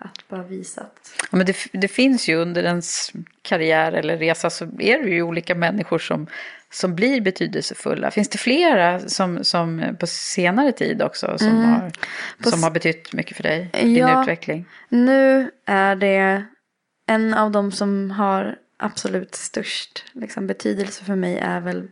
[0.00, 3.12] Att bara visa att, Ja, men det, det finns ju under ens
[3.42, 6.26] karriär eller resa så är det ju olika människor som,
[6.70, 8.10] som blir betydelsefulla?
[8.10, 11.92] Finns det flera som, som på senare tid också som, har,
[12.50, 13.70] som har betytt mycket för dig?
[13.72, 14.22] Din Ja.
[14.22, 14.64] utveckling?
[14.88, 16.44] Nu är det
[17.08, 21.88] en av de som har absolut störst liksom, betydelse för mig är väl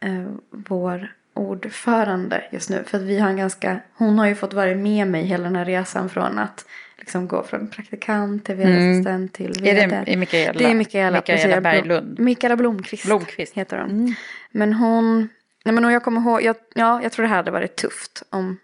[0.00, 2.84] eh, vår ordförande just nu.
[2.86, 5.56] För att vi har en ganska, hon har ju fått vara med mig hela den
[5.56, 6.64] här resan från att
[6.98, 9.76] liksom gå från praktikant till vd-assistent till Mm.
[9.76, 10.02] Är vd.
[10.06, 10.58] det i Mikaela?
[10.58, 11.60] Det är Mikaela, Mikaela.
[11.60, 12.18] Berglund?
[12.18, 13.54] Mikaela Blomqvist, Blomqvist.
[13.54, 14.14] heter hon.
[14.50, 15.28] Men hon,
[15.64, 18.58] nej men jag kommer ihåg, jag, ja jag tror det här hade varit tufft om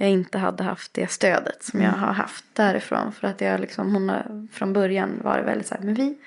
[0.00, 3.12] jag inte hade haft det stödet som jag har haft därifrån.
[3.12, 6.18] För att jag liksom, hon har från början varit väldigt så här, men vi,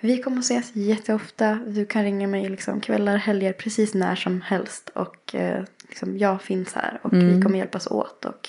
[0.00, 1.54] vi kommer att ses jätteofta.
[1.66, 4.88] Du kan ringa mig liksom kvällar, helger, precis när som helst.
[4.94, 8.24] Och eh, liksom, jag finns här och vi kommer hjälpas åt.
[8.24, 8.48] Och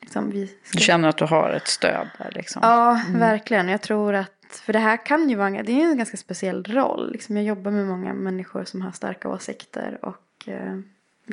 [0.00, 0.78] liksom, vi ska...
[0.78, 2.60] Du känner att du har ett stöd där liksom?
[2.64, 3.68] Ja, verkligen.
[3.68, 6.64] Jag tror att, för det här kan ju vara, en- det är en ganska speciell
[6.64, 7.12] roll.
[7.12, 10.78] Liksom jag jobbar med många människor som har starka åsikter och eh,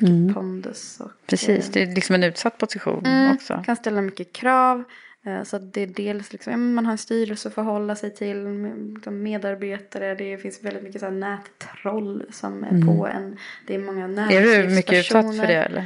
[0.02, 1.00] mycket pondus.
[1.00, 3.64] Och, Precis, eh, det är liksom en utsatt position Mm, också.
[3.66, 4.84] kan ställa mycket krav.
[5.26, 8.38] eh, Så att det är dels liksom, man har en styrelse att förhålla sig till,
[8.38, 13.38] med- medarbetare, det finns väldigt mycket så här nättroll som är på en.
[13.68, 14.20] Det är många Mm.
[14.30, 15.48] Är du mycket utsatt för näringslivspersoner.
[15.48, 15.86] det eller?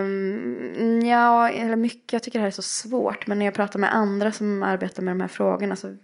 [0.00, 2.12] Um, ja, eller mycket.
[2.12, 3.26] Jag tycker det här är så svårt.
[3.26, 5.96] Men när jag pratar med andra som arbetar med de här frågorna så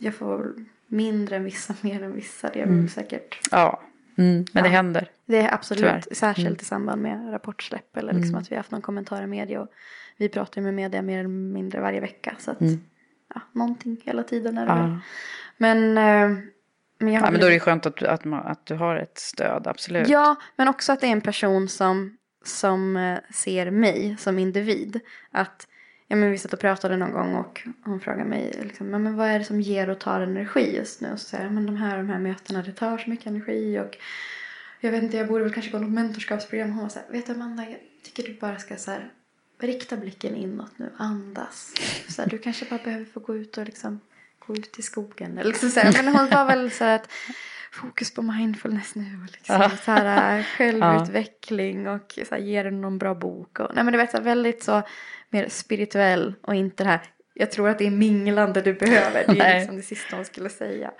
[0.00, 0.54] jag får
[0.86, 2.50] mindre än vissa, mer än vissa.
[2.54, 3.38] Det är väl säkert.
[3.50, 3.80] Ja,
[4.16, 4.44] mm.
[4.52, 5.10] men det händer.
[5.26, 6.02] Det är absolut, Tyvärr.
[6.12, 9.60] särskilt i samband med rapportsläpp eller liksom att vi har haft någon kommentar i media.
[9.60, 9.68] Och
[10.16, 12.36] vi pratar ju med media mer eller mindre varje vecka.
[12.38, 12.58] Så att,
[13.34, 14.76] ja, någonting hela tiden är det Ja.
[14.76, 14.98] väl.
[15.56, 16.38] Men, eh,
[16.98, 19.66] men Ja, men då är det skönt att, att, man, att du har ett stöd,
[19.66, 20.08] absolut.
[20.08, 25.00] Ja, men också att det är en person som, som eh, ser mig som individ.
[25.30, 25.66] Att,
[26.08, 29.16] ja men vi satt och pratade någon gång och hon frågade mig liksom, "Ja, men
[29.16, 31.12] vad är det som ger och tar energi just nu?
[31.12, 33.78] Och så säger jag, men de här, de här mötena det tar så mycket energi
[33.78, 33.96] och
[34.80, 36.70] jag vet inte, jag borde väl kanske gå något mentorskapsprogram.
[36.72, 39.12] Hon var så här, vet du Amanda, jag tycker du bara ska så här,
[39.60, 41.74] rikta blicken inåt nu, andas.
[42.08, 44.00] Så här, du kanske bara behöver få gå ut och liksom
[44.38, 45.38] gå ut i skogen.
[45.38, 46.02] Eller liksom så här.
[46.02, 47.10] Men hon var väl så här att
[47.76, 49.26] fokus på mindfulness nu.
[49.32, 53.60] Liksom, så här, självutveckling och så här, ge den någon bra bok.
[53.60, 54.82] Och, nej men du vet så här, väldigt så
[55.30, 57.00] mer spirituell och inte det här.
[57.34, 59.24] Jag tror att det är minglande du behöver.
[59.26, 59.58] Det är Nej.
[59.58, 60.90] liksom det sista hon skulle säga.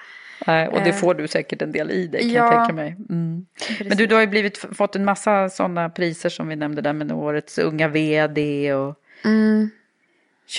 [0.46, 2.44] Nej, och det Eh, får du säkert en del i dig kan ja.
[2.44, 2.96] jag tänka mig.
[3.08, 3.46] Mm.
[3.84, 6.92] Men du, du har ju blivit, fått en massa sådana priser som vi nämnde där
[6.92, 8.94] med årets unga vd och...
[9.24, 9.70] Mm.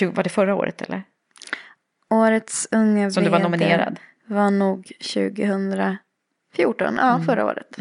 [0.02, 1.02] Var det förra året eller?
[2.10, 3.98] Årets unga Som du var VD nominerad?
[4.28, 4.92] var nog
[6.64, 7.26] 2014, ja Mm.
[7.26, 7.76] förra året.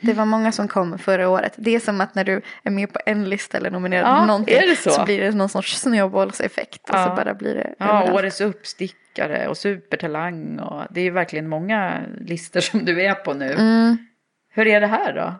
[0.00, 1.52] Det var många som kom förra året.
[1.56, 4.54] Det är som att när du är med på en lista eller nominerad Ja, någonting
[4.56, 5.04] är det så?
[5.04, 7.04] blir det någon sorts snöbollseffekt och Ja.
[7.04, 8.10] så bara blir det Ja, överallt.
[8.10, 13.52] årets uppstickare och supertalang och det är verkligen många listor som du är på nu.
[13.52, 13.96] Mm.
[14.54, 15.34] Hur är det här då?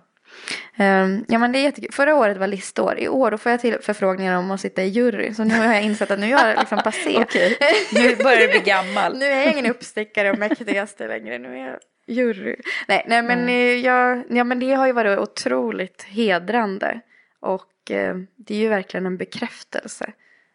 [0.77, 1.93] Ehm, ja men det är jättekul.
[1.93, 2.99] Förra året var listår.
[2.99, 5.35] I år då får jag till förfrågningar om att sitta i jury.
[5.35, 7.17] Så nu har jag insett att nu är jag liksom passé.
[7.23, 7.57] Okej,
[7.93, 9.17] nu börjar du bli gammal.
[9.19, 11.39] Nu är jag ingen uppstickare och mäktigaste längre.
[11.39, 12.57] Nu är jag jury.
[12.89, 17.01] Nej, nej men, eh, jag, ja, men det har ju varit otroligt hedrande.
[17.41, 20.13] Och eh, det är ju verkligen en bekräftelse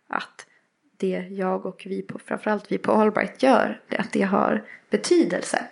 [0.08, 0.46] att
[0.98, 5.64] det jag och vi på, framförallt vi på Allbright gör, det, att det har betydelse.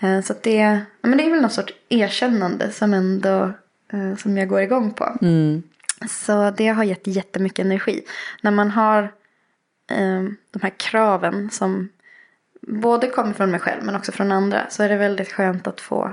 [0.00, 0.56] Eh, så det,
[1.00, 3.52] ja, men det är väl någon sorts erkännande som ändå
[3.92, 5.16] eh, som jag går igång på.
[6.08, 8.04] Så det har gett jättemycket energi.
[8.42, 9.02] När man har
[9.90, 11.88] eh, de här kraven som
[12.62, 15.80] både kommer från mig själv men också från andra så är det väldigt skönt att
[15.80, 16.12] få,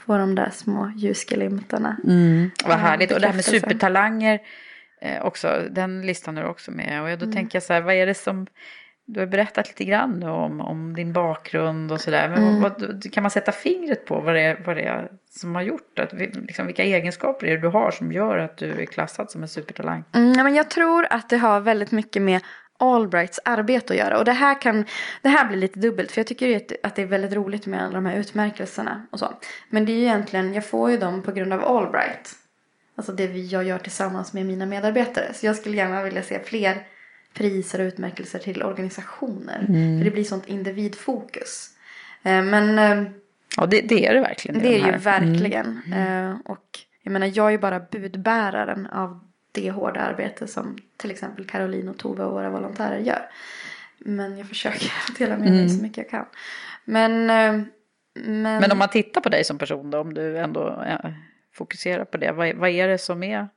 [0.00, 1.96] få de där små ljusglimtarna.
[2.66, 3.12] Vad härligt.
[3.12, 4.38] Och det här med supertalanger
[5.00, 7.02] eh, också, den listan är du också med.
[7.02, 8.46] Och jag- då tänker jag så här, vad är det som...
[9.04, 12.28] Du har berättat lite grann om, om din bakgrund och sådär.
[12.28, 15.54] Men vad, vad, kan man sätta fingret på vad det är, vad det är som
[15.54, 18.84] har gjort att, liksom, vilka egenskaper är det du har som gör att du är
[18.84, 20.04] klassad som en supertalang?
[20.12, 22.40] Mm, men jag tror att det har väldigt mycket med
[22.78, 24.18] Allbrights arbete att göra.
[24.18, 24.84] Och det här, kan,
[25.22, 26.12] det här blir lite dubbelt.
[26.12, 29.18] För jag tycker ju att- det är väldigt roligt med alla de här utmärkelserna och
[29.18, 29.32] så.
[29.68, 32.30] Men det är ju egentligen, jag får ju dem på grund av Allbright.
[32.96, 35.34] Alltså det jag gör tillsammans med mina medarbetare.
[35.34, 36.86] Så jag skulle gärna vilja se fler
[37.34, 39.58] priser och utmärkelser till organisationer.
[39.98, 41.70] För det blir sånt individfokus.
[42.22, 43.12] Eh, Men eh,
[43.56, 44.58] Ja, det, det är det verkligen.
[44.58, 44.88] det de är ju här.
[45.22, 45.32] Mm.
[45.32, 45.80] verkligen.
[45.92, 46.66] Eh, och
[47.02, 49.20] jag menar, jag är ju bara budbäraren av
[49.52, 53.30] det hårda arbete som till exempel Caroline och Tove och våra volontärer gör.
[53.98, 56.26] Men jag försöker att dela med mig så mycket jag kan.
[56.84, 57.66] Men, eh,
[58.14, 60.84] men, Men om man tittar på dig som person då, om du ändå
[61.54, 62.32] fokuserar på det.
[62.32, 63.48] Vad, vad är det som är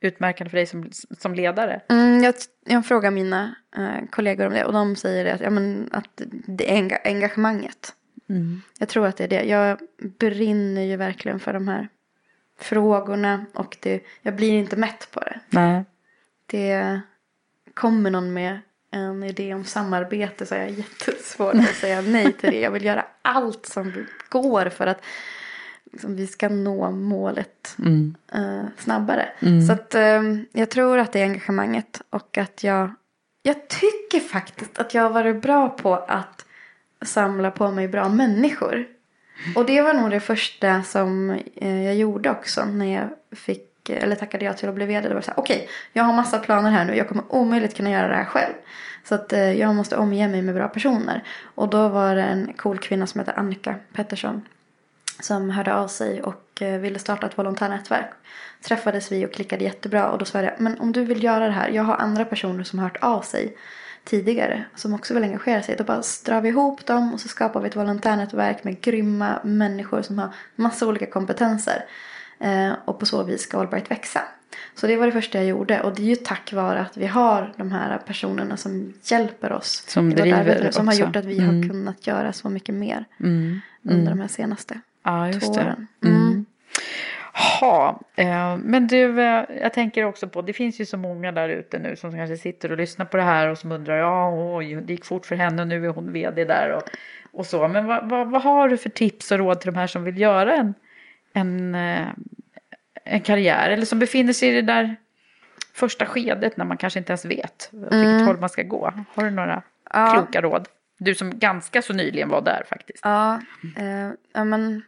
[0.00, 1.80] utmärkande för dig som, som ledare?
[1.88, 2.34] Mm, jag,
[2.66, 6.70] jag frågar mina eh, kollegor om det och de säger att, ja, men, att det
[6.70, 7.94] är enga, engagemanget.
[8.78, 9.44] Jag tror att det är det.
[9.44, 9.78] Jag
[10.18, 11.88] brinner ju verkligen för de här
[12.58, 15.40] frågorna och det, jag blir inte mätt på det.
[15.50, 15.84] Nej.
[16.46, 17.00] Det
[17.74, 18.58] kommer någon med
[18.90, 22.60] en idé om samarbete så är jag jättesvårt att säga nej till det.
[22.60, 25.04] Jag vill göra allt som går för att
[25.92, 27.76] liksom, vi ska nå målet
[28.32, 29.28] eh, snabbare.
[29.66, 32.94] Så att, eh, jag tror att det är engagemanget och att jag,
[33.42, 36.46] jag tycker faktiskt att jag har varit bra på att
[37.02, 38.86] samla på mig bra människor.
[39.56, 43.08] Och det var nog det första som eh, jag gjorde också när jag
[43.38, 45.08] fick, eller tackade jag till att bli vd.
[45.08, 47.90] Det var så här, okej, jag har massa planer här nu, jag kommer omöjligt kunna
[47.90, 48.52] göra det här själv.
[49.04, 51.24] Så att eh, jag måste omge mig med bra personer.
[51.54, 54.42] Och då var det en cool kvinna som heter Annika Pettersson
[55.20, 58.10] som hörde av sig och eh, ville starta ett volontärnätverk.
[58.62, 61.52] Träffades vi och klickade jättebra och då sa jag men om du vill göra det
[61.52, 63.56] här, jag har andra personer som har hört av sig
[64.04, 65.76] tidigare som också vill engagera sig.
[65.76, 70.02] Då bara drar vi ihop dem och så skapar vi ett volontärnätverk med grymma människor
[70.02, 71.84] som har massa olika kompetenser.
[72.38, 74.20] Eh, och på så vis ska Allbright växa.
[74.74, 77.06] Så det var det första jag gjorde och det är ju tack vare att vi
[77.06, 79.84] har de här personerna som hjälper oss.
[79.86, 81.04] Som driver arbete, Som har också.
[81.04, 83.04] gjort att vi har kunnat göra så mycket mer
[83.82, 85.86] under de här senaste Ja, två åren.
[86.04, 86.46] Mm.
[87.60, 91.48] Ha, eh, men du, eh, jag tänker också på, det finns ju så många där
[91.48, 94.74] ute nu som kanske sitter och lyssnar på det här och som undrar, ja, oj,
[94.74, 96.82] det gick fort för henne och nu är hon vd där och,
[97.32, 97.68] och så.
[97.68, 100.18] Men vad, vad, vad har du för tips och råd till de här som vill
[100.20, 100.74] göra en,
[101.32, 102.06] en, eh,
[103.04, 104.96] en karriär eller som befinner sig i det där
[105.74, 108.92] första skedet när man kanske inte ens vet åt vilket håll man ska gå?
[109.14, 109.62] Har du några
[109.94, 110.06] Mm.
[110.06, 110.12] Ja.
[110.12, 110.68] kloka råd?
[110.98, 113.00] Du som ganska så nyligen var där faktiskt.
[113.04, 113.40] Ja,
[113.76, 114.82] eh, ja men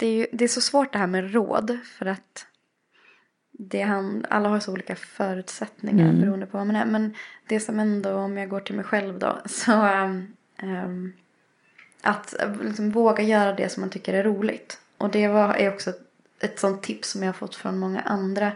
[0.00, 2.46] det är, ju, det är så svårt det här med råd för att
[3.52, 6.84] det han, alla har så olika förutsättningar beroende på vad man är.
[6.84, 7.14] Men
[7.48, 9.72] det som ändå, om jag går till mig själv då, så
[10.56, 11.12] ehm,
[12.02, 14.78] att liksom våga göra det som man tycker är roligt.
[14.98, 16.00] Och det var, är också ett,
[16.40, 18.52] ett sånt tips som jag har fått från många andra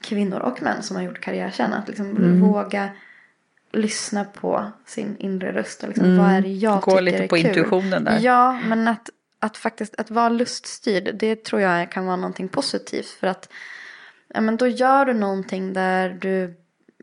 [0.00, 1.72] kvinnor och män som har gjort karriär sen.
[1.72, 2.90] Att liksom våga
[3.72, 5.82] lyssna på sin inre röst.
[5.82, 7.46] Och liksom, Vad är det jag Gå tycker lite är på kul?
[7.46, 8.18] intuitionen där.
[8.20, 9.10] Ja, men att,
[9.46, 11.14] att faktiskt att vara luststyrd.
[11.14, 13.08] Det tror jag kan vara någonting positivt.
[13.08, 13.48] För att
[14.28, 16.54] ja, men då gör du någonting där du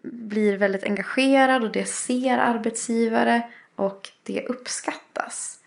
[0.04, 3.42] blir väldigt engagerad och det ser arbetsgivare
[3.76, 5.60] och det uppskattas.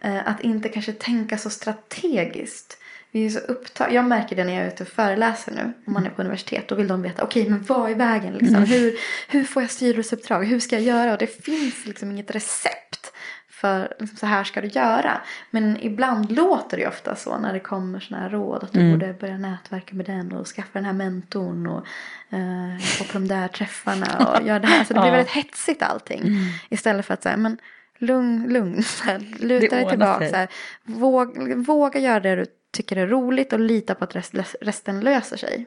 [0.00, 2.78] Eh, Att inte kanske tänka så strategiskt.
[3.10, 5.72] Vi är så upptag- jag märker det när jag är ute och föreläser nu.
[5.86, 6.68] Om man är på universitet.
[6.68, 7.22] Då vill de veta.
[7.22, 8.62] Okej men vad är vägen liksom?
[8.64, 8.96] Hur,
[9.28, 10.44] hur får jag styrelseuppdrag?
[10.44, 11.12] Hur ska jag göra?
[11.12, 13.12] Och det finns liksom inget recept.
[13.60, 15.20] För liksom, så här ska du göra.
[15.50, 18.64] Men ibland låter det ju ofta så när det kommer såna här råd.
[18.64, 21.66] Att du borde börja nätverka med den och skaffa den här mentorn.
[21.66, 21.86] Och
[22.30, 24.06] eh, gå på de där träffarna
[24.36, 24.84] och göra det här.
[24.84, 25.16] Så det blir Ja.
[25.16, 26.36] väldigt hetsigt allting.
[26.68, 27.58] Istället för att säga men
[27.98, 28.82] lugn, lugn.
[28.82, 30.28] Så här, luta dig tillbaka.
[30.28, 30.48] Så här,
[30.84, 35.36] våga, våga göra det du tycker är roligt och lita på att rest, resten löser
[35.36, 35.66] sig.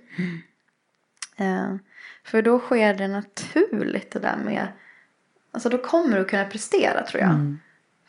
[1.38, 1.76] Eh,
[2.24, 4.68] för då sker det naturligt det där med,
[5.52, 7.58] alltså då kommer du kunna prestera tror jag.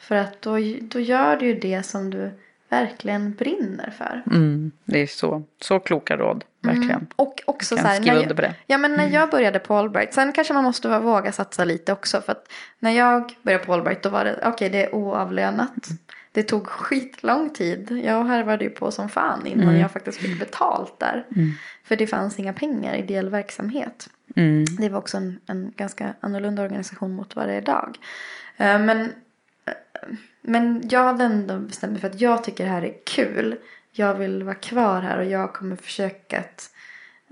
[0.02, 2.30] För att då, då gör du ju det som du
[2.68, 4.22] verkligen brinner för.
[4.26, 7.06] Mm, det är så, så kloka råd, verkligen.
[7.16, 10.54] Och också så här, när jag, ja men när jag började på Allbright, sen kanske
[10.54, 12.20] man måste våga satsa lite också.
[12.20, 15.88] För att när jag började på Allbright då var det, okej det är oavlönat.
[16.32, 18.02] Det tog skitlång tid.
[18.04, 19.80] Jag harvade ju på som fan innan Mm.
[19.80, 21.24] jag faktiskt fick betalt där.
[21.84, 24.08] För det fanns inga pengar i ideell verksamhet.
[24.36, 24.64] Mm.
[24.78, 27.98] Det var också en, en ganska annorlunda organisation mot vad det är idag.
[28.56, 29.12] Eh, Men,
[30.40, 33.56] men jag hade ändå bestämt mig för att jag tycker det här är kul.
[33.92, 36.70] Jag vill vara kvar här och jag kommer försöka att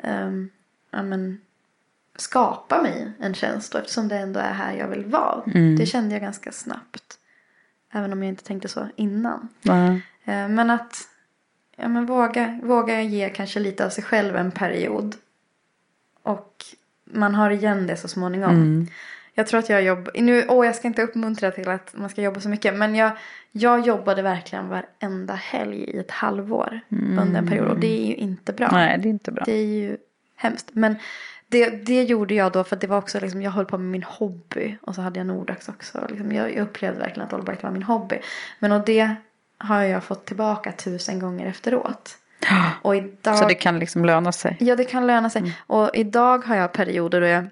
[0.03, 0.51] ehm,
[0.91, 1.41] ja, men,
[2.17, 3.73] skapa mig en tjänst.
[3.73, 5.43] då, Eftersom det ändå är här jag vill vara.
[5.79, 7.19] Det kände jag ganska snabbt.
[7.93, 9.49] Även om jag inte tänkte så innan.
[9.63, 9.91] Nej.
[10.25, 11.09] Eh, Men att
[11.77, 15.17] ja, men våga, våga ge kanske lite av sig själv en period.
[16.23, 16.65] Och
[17.05, 18.87] man har igen det så småningom.
[19.35, 22.23] Jag tror att jag jobbar, nu, åh jag ska inte uppmuntra till att man ska
[22.23, 22.75] jobba så mycket.
[22.75, 23.13] Men jag,
[23.53, 27.69] jag jobbade verkligen varenda helg i ett halvår under en period.
[27.69, 28.69] Och det är ju inte bra.
[28.73, 29.45] Nej, det är inte bra.
[29.45, 29.97] Det är ju
[30.37, 30.71] hemskt.
[30.73, 30.97] Men
[31.49, 34.03] det, det gjorde jag då för det var också liksom, jag höll på med min
[34.03, 34.77] hobby.
[34.83, 36.07] Och så hade jag Nordax också.
[36.09, 38.19] Liksom, jag, jag upplevde verkligen att Allbright var min hobby.
[38.59, 39.15] Men och det
[39.59, 42.17] har jag fått tillbaka tusen gånger efteråt.
[42.83, 43.39] Och idag...
[43.39, 44.57] Så det kan liksom löna sig.
[44.61, 45.57] Ja, det kan löna sig.
[45.67, 47.47] Och idag har jag perioder då jag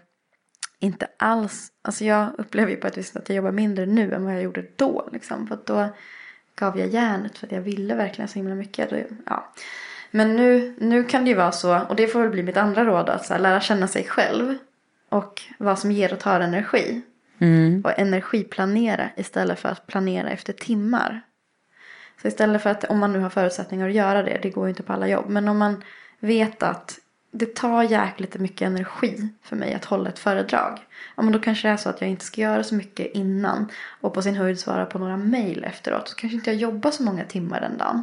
[0.78, 4.24] inte alls, alltså jag upplever ju på ett visst att jag jobbar mindre nu än
[4.24, 5.08] vad jag gjorde då.
[5.12, 5.46] Liksom.
[5.46, 5.88] För då
[6.56, 8.90] gav jag järnet för att jag ville verkligen så himla mycket.
[8.90, 9.52] Det- Ja.
[10.10, 12.84] Men nu, nu kan det ju vara så, och det får väl bli mitt andra
[12.84, 14.54] råd, att så här, lära känna sig själv.
[15.08, 17.02] Och vad som ger och tar energi.
[17.84, 21.20] Och energiplanera istället för att planera efter timmar.
[22.22, 24.70] Så istället för att, om man nu har förutsättningar att göra det, det går ju
[24.70, 25.28] inte på alla jobb.
[25.28, 25.84] Men om man
[26.20, 26.98] vet att
[27.30, 30.78] det tar jäkligt mycket energi för mig att hålla ett föredrag.
[31.16, 33.68] Ja, men då kanske det är så att jag inte ska göra så mycket innan.
[34.00, 36.08] Och på sin höjd svara på några mejl efteråt.
[36.08, 38.02] Så kanske inte jag jobbar så många timmar den dagen.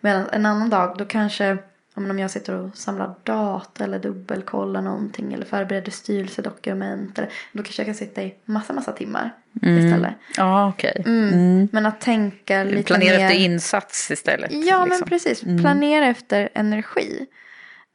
[0.00, 1.58] Medan en annan dag då kanske
[1.94, 7.18] om jag sitter och samlar data eller dubbelkollar någonting eller förbereder styrelsedokument.
[7.18, 9.30] Eller, då kanske jag kan sitta i massa, massa timmar
[9.62, 9.86] Mm.
[9.86, 10.12] istället.
[10.36, 11.02] Ja, okej.
[11.06, 11.68] Mm.
[11.72, 13.24] Men att tänka lite Planera mer...
[13.24, 14.52] efter insats istället.
[14.52, 15.08] Ja, men liksom.
[15.08, 15.40] precis.
[15.40, 17.26] Planera efter energi.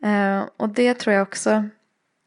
[0.04, 1.64] Eh, och det tror jag också,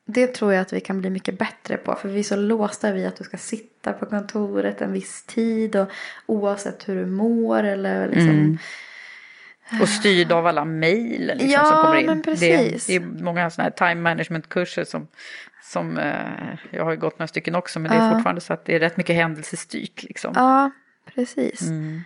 [0.07, 1.95] det tror jag att vi kan bli mycket bättre på.
[1.95, 5.77] För vi är så låsta vid att du ska sitta på kontoret en viss tid.
[5.77, 5.89] Och
[6.27, 8.29] oavsett hur du mår eller liksom.
[8.29, 8.59] Mm.
[9.83, 12.07] Och styrd av alla mejl liksom, Ja, som kommer in.
[12.07, 12.87] men precis.
[12.87, 15.07] Det, det är många sådana här time management-kurser som,
[15.63, 17.79] som eh, jag har ju gått några stycken också.
[17.81, 18.13] Men det är Ja.
[18.15, 20.03] fortfarande så att det är rätt mycket händelsestyrt.
[20.03, 20.33] Liksom.
[20.37, 20.71] Ja,
[21.15, 21.63] precis.
[21.63, 22.01] Mm.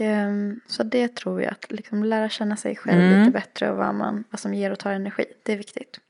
[0.00, 3.18] Ehm, så det tror jag att liksom lära känna sig själv Mm.
[3.18, 5.24] lite bättre och vad, man, vad som ger och tar energi.
[5.42, 6.00] Det är viktigt.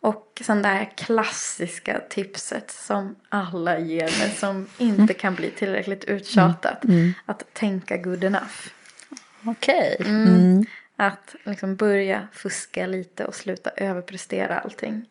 [0.00, 6.04] Och sen det här klassiska tipset som alla ger men som inte kan bli tillräckligt
[6.04, 6.84] uttjatat.
[7.26, 8.68] Att tänka good enough.
[9.44, 9.96] Okej.
[10.00, 10.64] Mm.
[10.96, 15.04] Att liksom börja fuska lite och sluta överprestera allting.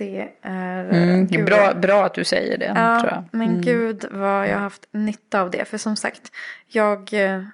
[0.00, 0.84] Det är...
[0.84, 1.26] Mm.
[1.26, 3.24] gud, Bra, bra att du säger det, Ja, tror jag.
[3.30, 3.60] men Mm.
[3.60, 5.64] gud vad jag har haft nytta av det.
[5.64, 6.32] För som sagt,
[6.66, 7.12] jag...
[7.12, 7.44] eh,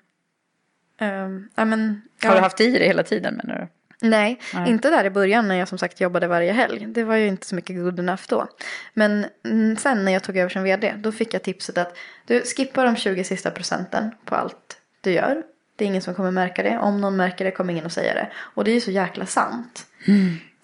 [1.00, 3.68] ehm, ja, men, Har du haft i det hela tiden menar du?
[4.08, 4.70] Nej, Nej.
[4.70, 6.86] inte där i början när jag som sagt jobbade varje helg.
[6.86, 8.46] Det var ju inte så mycket good enough då.
[8.94, 12.42] Men mm, sen när jag tog över som vd, då fick jag tipset att du
[12.42, 15.42] skippar de 20 sista procenten på allt du gör.
[15.76, 16.78] Det är ingen som kommer märka det.
[16.78, 18.28] Om någon märker det kommer ingen att säga det.
[18.36, 19.86] Och det är ju så jäkla sant.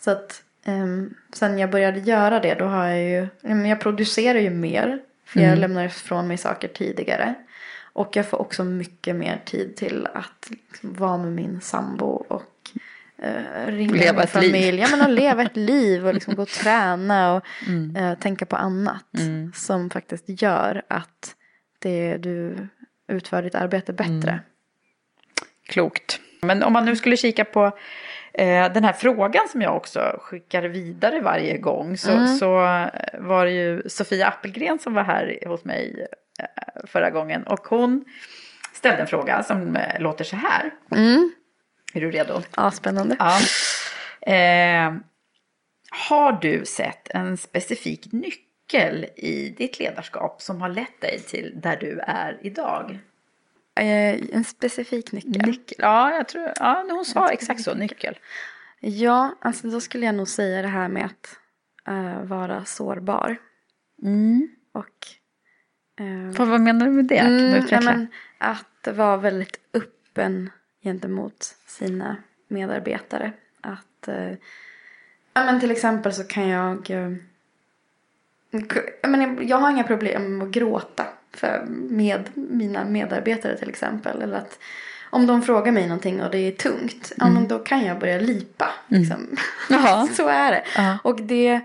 [0.01, 3.29] Så att um, sen jag började göra det då har jag ju,
[3.69, 4.99] jag producerar ju mer.
[5.25, 7.35] För jag lämnar ifrån mig saker tidigare.
[7.93, 12.71] Och jag får också mycket mer tid till att liksom, vara med min sambo och
[13.23, 14.81] eh, ringa Leva min familj.
[14.81, 17.97] Ja, men att leva ett liv och liksom gå och träna och Mm.
[17.97, 19.05] eh, tänka på annat.
[19.55, 21.35] Som faktiskt gör att
[21.79, 22.69] det, du
[23.09, 24.31] utför ditt arbete bättre.
[24.31, 24.39] Mm.
[25.69, 26.21] Klokt.
[26.43, 27.79] Men om man nu skulle kika på
[28.75, 31.97] den här frågan som jag också skickar vidare varje gång.
[31.97, 32.27] Så, Mm.
[32.37, 32.89] så eh,
[33.21, 36.07] var det ju Sofia Appelgren som var här hos mig
[36.39, 36.47] eh,
[36.87, 37.43] förra gången.
[37.43, 38.05] Och hon
[38.73, 40.71] ställde en fråga som eh, låter så här.
[40.91, 41.33] Mm.
[41.95, 42.43] Är du redo?
[42.57, 43.17] Ja, spännande.
[43.19, 43.39] Ja.
[44.33, 44.93] Eh,
[46.09, 51.77] har du sett en specifik nyckel i ditt ledarskap som har lett dig till där
[51.77, 52.99] du är idag?
[53.75, 55.43] Eh, en specifik nyckel.
[55.47, 55.77] Nyckel.
[55.79, 58.19] Ja, jag tror, ja, hon sa exakt så, nyckel.
[58.81, 61.39] Ja, alltså då skulle jag nog säga det här med att
[61.89, 63.37] eh, vara sårbar.
[64.73, 65.07] Och
[66.05, 67.17] eh, Vad, vad menar du med det?
[67.19, 67.77] Kan du Mm, utveckla?
[67.91, 68.07] ja, men
[68.39, 70.51] att vara väldigt öppen
[70.83, 72.17] gentemot sina
[72.49, 73.33] medarbetare.
[73.61, 74.31] Att, eh,
[75.35, 77.17] ja, men till exempel så kan jag, jag,
[79.03, 81.07] men jag har inga problem med att gråta
[81.37, 84.23] för, med mina medarbetare till exempel.
[84.23, 84.59] Eller att
[85.11, 88.69] om de frågar mig någonting och det är tungt, men då kan jag börja lipa.
[88.89, 89.37] Liksom.
[89.71, 90.09] Jaha.
[90.17, 90.63] så är det.
[90.77, 90.99] Ja.
[91.05, 91.61] Och det,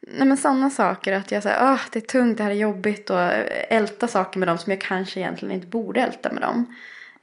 [0.00, 3.10] nej men sådana saker att jag säger, ah, det är tungt, det här är jobbigt
[3.10, 3.20] och
[3.68, 6.74] älta saker med dem som jag kanske egentligen inte borde älta med dem.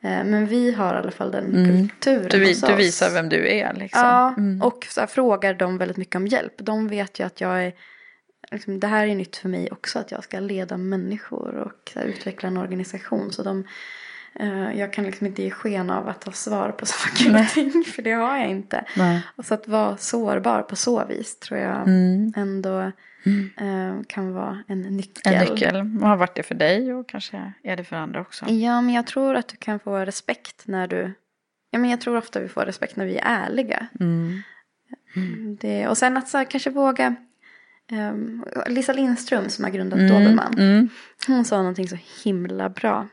[0.01, 2.29] Eh, Men vi har i alla fall den kulturen Mm.
[2.29, 2.79] Du, vi- hos du oss.
[2.79, 4.01] visar vem du är liksom.
[4.01, 4.35] Ja,
[4.67, 6.53] och så här, frågar dem väldigt mycket om hjälp.
[6.57, 7.73] De vet ju att jag är,
[8.51, 12.03] liksom, det här är nytt för mig också, att jag ska leda människor och här,
[12.05, 13.31] utveckla en organisation.
[13.31, 13.63] Så de,
[14.39, 17.83] eh, jag kan liksom inte ge sken av att ha svar på saker och ting,
[17.83, 18.85] för det har jag inte.
[18.97, 19.21] Nej.
[19.35, 22.33] Och så att vara sårbar på så vis tror jag Mm.
[22.35, 22.79] ändå
[23.57, 25.33] eh, kan vara en nyckel.
[25.33, 25.81] En nyckel.
[25.99, 28.45] Vad har varit det för dig och kanske är det för andra också.
[28.49, 31.13] Ja, men jag tror att du kan få respekt när du...
[31.71, 33.87] Ja, men jag tror ofta vi får respekt när vi är ärliga.
[33.99, 34.41] Mm.
[35.59, 37.15] Det, och sen att så här, kanske våga...
[37.91, 40.53] ehm, Lisa Lindström som har grundat Mm, Dobermann.
[40.57, 40.89] mm.
[41.27, 43.07] Hon sa någonting så himla bra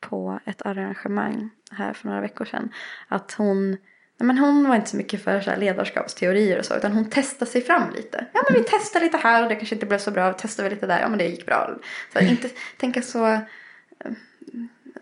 [0.00, 2.72] på ett arrangemang här för några veckor sedan.
[3.08, 3.76] Att hon,
[4.18, 6.76] men hon var inte så mycket för så här ledarskapsteorier och så.
[6.76, 8.26] Utan hon testade sig fram lite.
[8.32, 10.32] Ja men vi testar lite här och det kanske inte blev så bra.
[10.32, 11.70] Testar vi lite där, ja men det gick bra.
[12.12, 13.26] Så här, inte tänka så...
[13.26, 13.40] eh,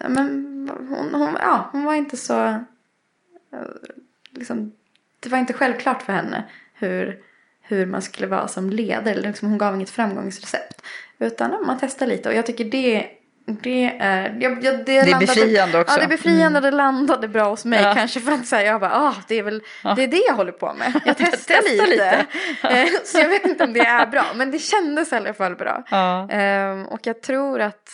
[0.09, 0.29] Men
[0.89, 2.47] hon, hon, ja, hon var inte så...
[2.47, 2.57] eh,
[4.33, 4.73] Liksom,
[5.21, 6.45] det var inte självklart för henne
[6.75, 7.19] hur,
[7.71, 9.15] hur man skulle vara som ledare.
[9.15, 10.83] Liksom, hon gav inget framgångsrecept.
[11.19, 12.29] Utan ja, man testar lite.
[12.29, 13.07] Och jag tycker det,
[13.63, 15.95] det är, jag, jag, det, Det är landade- befriande också.
[15.95, 16.61] Ja, det är befriande.
[16.61, 17.83] Det landade bra hos mig.
[17.83, 17.95] Ja.
[17.95, 19.63] Kanske för att säga, jag bara, ah, det är väl
[19.97, 21.01] det, är det jag håller på med.
[21.05, 21.87] Jag testar, testar lite.
[21.87, 22.27] lite.
[22.69, 24.25] Eh, Så jag vet inte om det är bra.
[24.35, 25.85] Men det kändes i alla fall bra.
[25.91, 26.29] Ja.
[26.31, 27.89] Ehm, och jag tror att,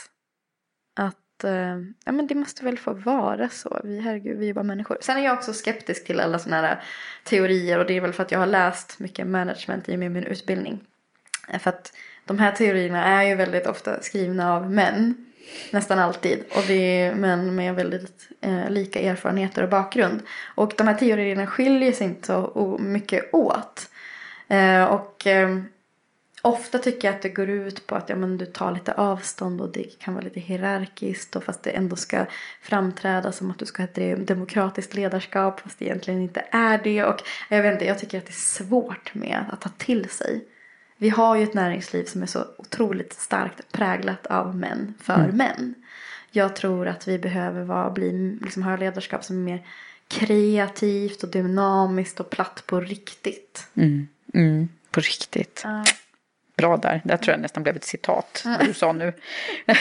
[1.01, 3.81] att eh, ja, men det måste väl få vara så.
[3.85, 4.99] Vi, herregud, vi är ju bara människor.
[5.01, 6.79] Sen är jag också skeptisk till alla sådana här eh,
[7.25, 7.79] teorier.
[7.79, 10.25] Och det är väl för att jag har läst mycket management i och med min
[10.25, 10.81] utbildning.
[11.49, 11.93] Eh, för att
[12.25, 15.27] de här teorierna är ju väldigt ofta skrivna av män.
[15.71, 16.45] Nästan alltid.
[16.57, 20.23] Och det är män med väldigt eh, lika erfarenheter och bakgrund.
[20.55, 23.91] Och de här teorierna skiljer sig inte så mycket åt.
[24.49, 25.59] Eh, och eh,
[26.47, 29.61] ofta tycker jag att det går ut på att ja, men du tar lite avstånd
[29.61, 31.37] och det kan vara lite hierarkiskt.
[31.37, 32.27] Och fast det ändå ska
[32.63, 35.61] framträda som att du ska ha ett demokratiskt ledarskap.
[35.61, 37.05] Fast det egentligen inte är det.
[37.05, 40.45] Och jag vet inte, jag tycker att det är svårt med att ta till sig.
[40.97, 45.75] Vi har ju ett näringsliv som är så otroligt starkt präglat av män för män.
[46.31, 49.67] Jag tror att vi behöver vara, bli, liksom, ha ledarskap som är mer
[50.09, 53.69] kreativt och dynamiskt och platt på riktigt.
[54.35, 55.63] Mm, på riktigt.
[56.57, 57.01] Bra där.
[57.05, 58.43] Där tror jag nästan blev ett citat.
[58.45, 59.13] Vad du sa nu.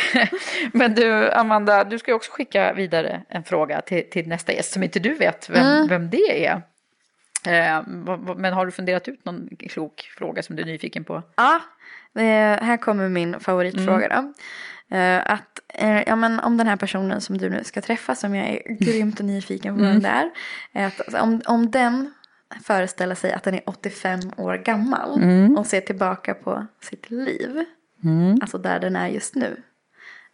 [0.72, 4.72] Men du, Amanda, du ska ju också skicka vidare en fråga till, till nästa gäst
[4.74, 6.62] som inte du vet vem, vem det är.
[7.48, 11.24] Eh, vad- men har du funderat ut någon klok fråga som du är nyfiken på?
[11.36, 11.56] Ja,
[12.16, 14.34] eh, här kommer min favoritfråga då.
[14.98, 18.36] Eh, att, eh, ja, men om den här personen som du nu ska träffa, som
[18.36, 20.10] jag är grymt nyfiken på vem det
[20.74, 22.14] är Att, alltså, om, om den
[22.64, 25.23] föreställer sig att den är 85 år gammal
[25.57, 27.65] och ser tillbaka på sitt liv.
[28.41, 29.57] Alltså där den är just nu.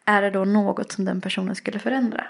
[0.05, 2.23] Är det då något som den personen skulle förändra?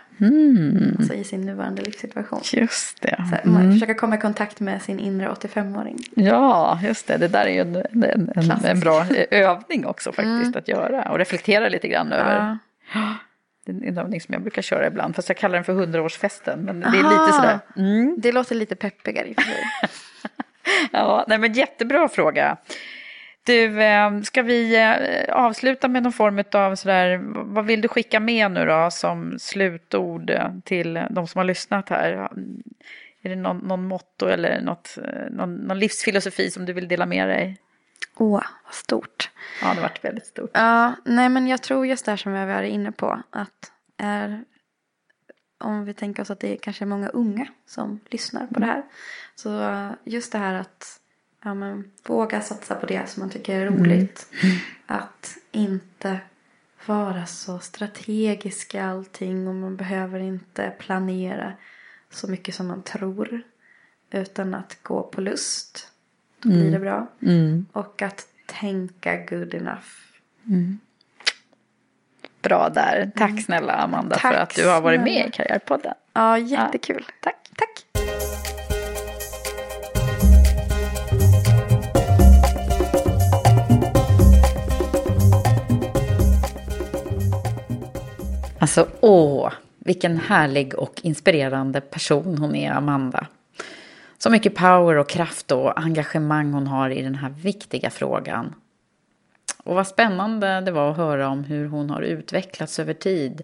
[0.97, 2.41] Alltså i sin nuvarande livssituation.
[2.53, 3.23] Just det.
[3.43, 5.97] Så man Försöka komma i kontakt med sin inre 85-åring.
[6.15, 7.17] Ja, just det.
[7.17, 11.11] Det där är ju en, en, en, en bra övning också faktiskt att göra.
[11.11, 12.57] Och reflektera lite grann över.
[12.93, 13.15] Ja.
[13.65, 15.15] Det är en övning som jag brukar köra ibland.
[15.15, 16.59] Fast jag kallar den för hundraårsfesten.
[16.59, 17.25] Men det är Aha.
[17.25, 17.59] lite sådär.
[17.77, 18.15] Mm.
[18.17, 19.63] Det låter lite peppigare i och för sig.
[20.91, 22.57] Ja, nej men jättebra fråga.
[23.43, 27.19] Du, eh, ska vi eh, avsluta med någon form av sådär,
[27.53, 31.89] vad vill du skicka med nu då som slutord eh, till de som har lyssnat
[31.89, 32.29] här?
[33.21, 37.05] Är det någon, någon motto eller något, eh, någon, någon livsfilosofi som du vill dela
[37.05, 37.57] med dig?
[38.17, 39.29] Åh, vad stort.
[39.61, 40.51] Ja, det varit väldigt stort.
[40.53, 43.21] Ja, nej men jag tror just det här som jag var inne på.
[43.29, 44.43] Att är,
[45.57, 48.65] om vi tänker oss att det är kanske är många unga som lyssnar på det
[48.65, 48.83] här.
[49.35, 50.99] Så just det här att
[51.43, 54.27] ja, men, våga satsa på det som man tycker är roligt.
[54.85, 56.19] Att inte
[56.85, 61.53] vara så strategisk i allting och man behöver inte planera
[62.09, 63.41] så mycket som man tror.
[64.11, 65.90] Utan att gå på lust.
[66.43, 67.07] Då blir det bra.
[67.71, 69.85] Och att tänka good enough.
[72.41, 73.11] Bra där.
[73.15, 75.93] Tack snälla Amanda för Tack att du har varit med i Karriärpodden.
[76.13, 77.05] Ja, jättekul.
[77.21, 77.49] Tack.
[77.55, 77.85] Tack.
[88.59, 93.27] Alltså åh, vilken härlig och inspirerande person hon är, Amanda.
[94.23, 98.55] Så mycket power och kraft och engagemang hon har i den här viktiga frågan.
[99.63, 103.41] Och vad spännande det var att höra om hur hon har utvecklats över tid.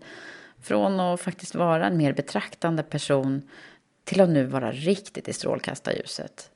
[0.62, 3.42] Från att faktiskt vara en mer betraktande person
[4.04, 6.50] till att nu vara riktigt i strålkastarljuset.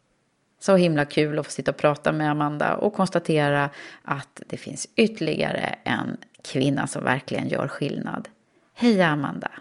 [0.59, 3.69] Så himla kul att få sitta och prata med Amanda och konstatera
[4.03, 8.29] att det finns ytterligare en kvinna som verkligen gör skillnad.
[8.73, 9.51] Heja Amanda!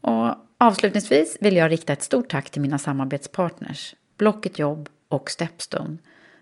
[0.00, 5.96] Och avslutningsvis vill jag rikta ett stort tack till mina samarbetspartners Blocket Jobb och Stepstone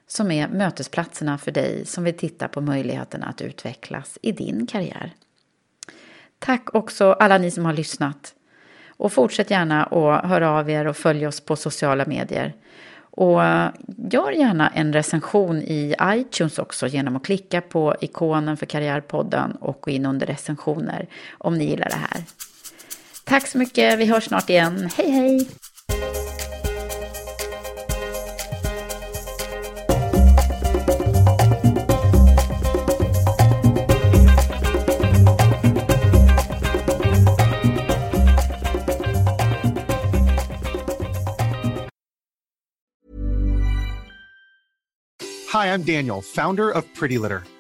[0.06, 5.12] som är mötesplatserna för dig som vill titta på möjligheterna att utvecklas i din karriär.
[6.38, 8.34] Tack också alla ni som har lyssnat.
[8.88, 12.54] Och fortsätt gärna att höra av er och följ oss på sociala medier.
[13.00, 13.40] Och
[14.12, 19.80] gör gärna en recension i iTunes också genom att klicka på ikonen för Karriärpodden och
[19.80, 22.24] gå in under recensioner om ni gillar det här.
[23.30, 24.90] Tack så mycket, vi hörs snart igen.
[24.96, 25.48] Hej hej!
[45.52, 47.59] Hi, I'm Daniel, founder of Pretty Litter.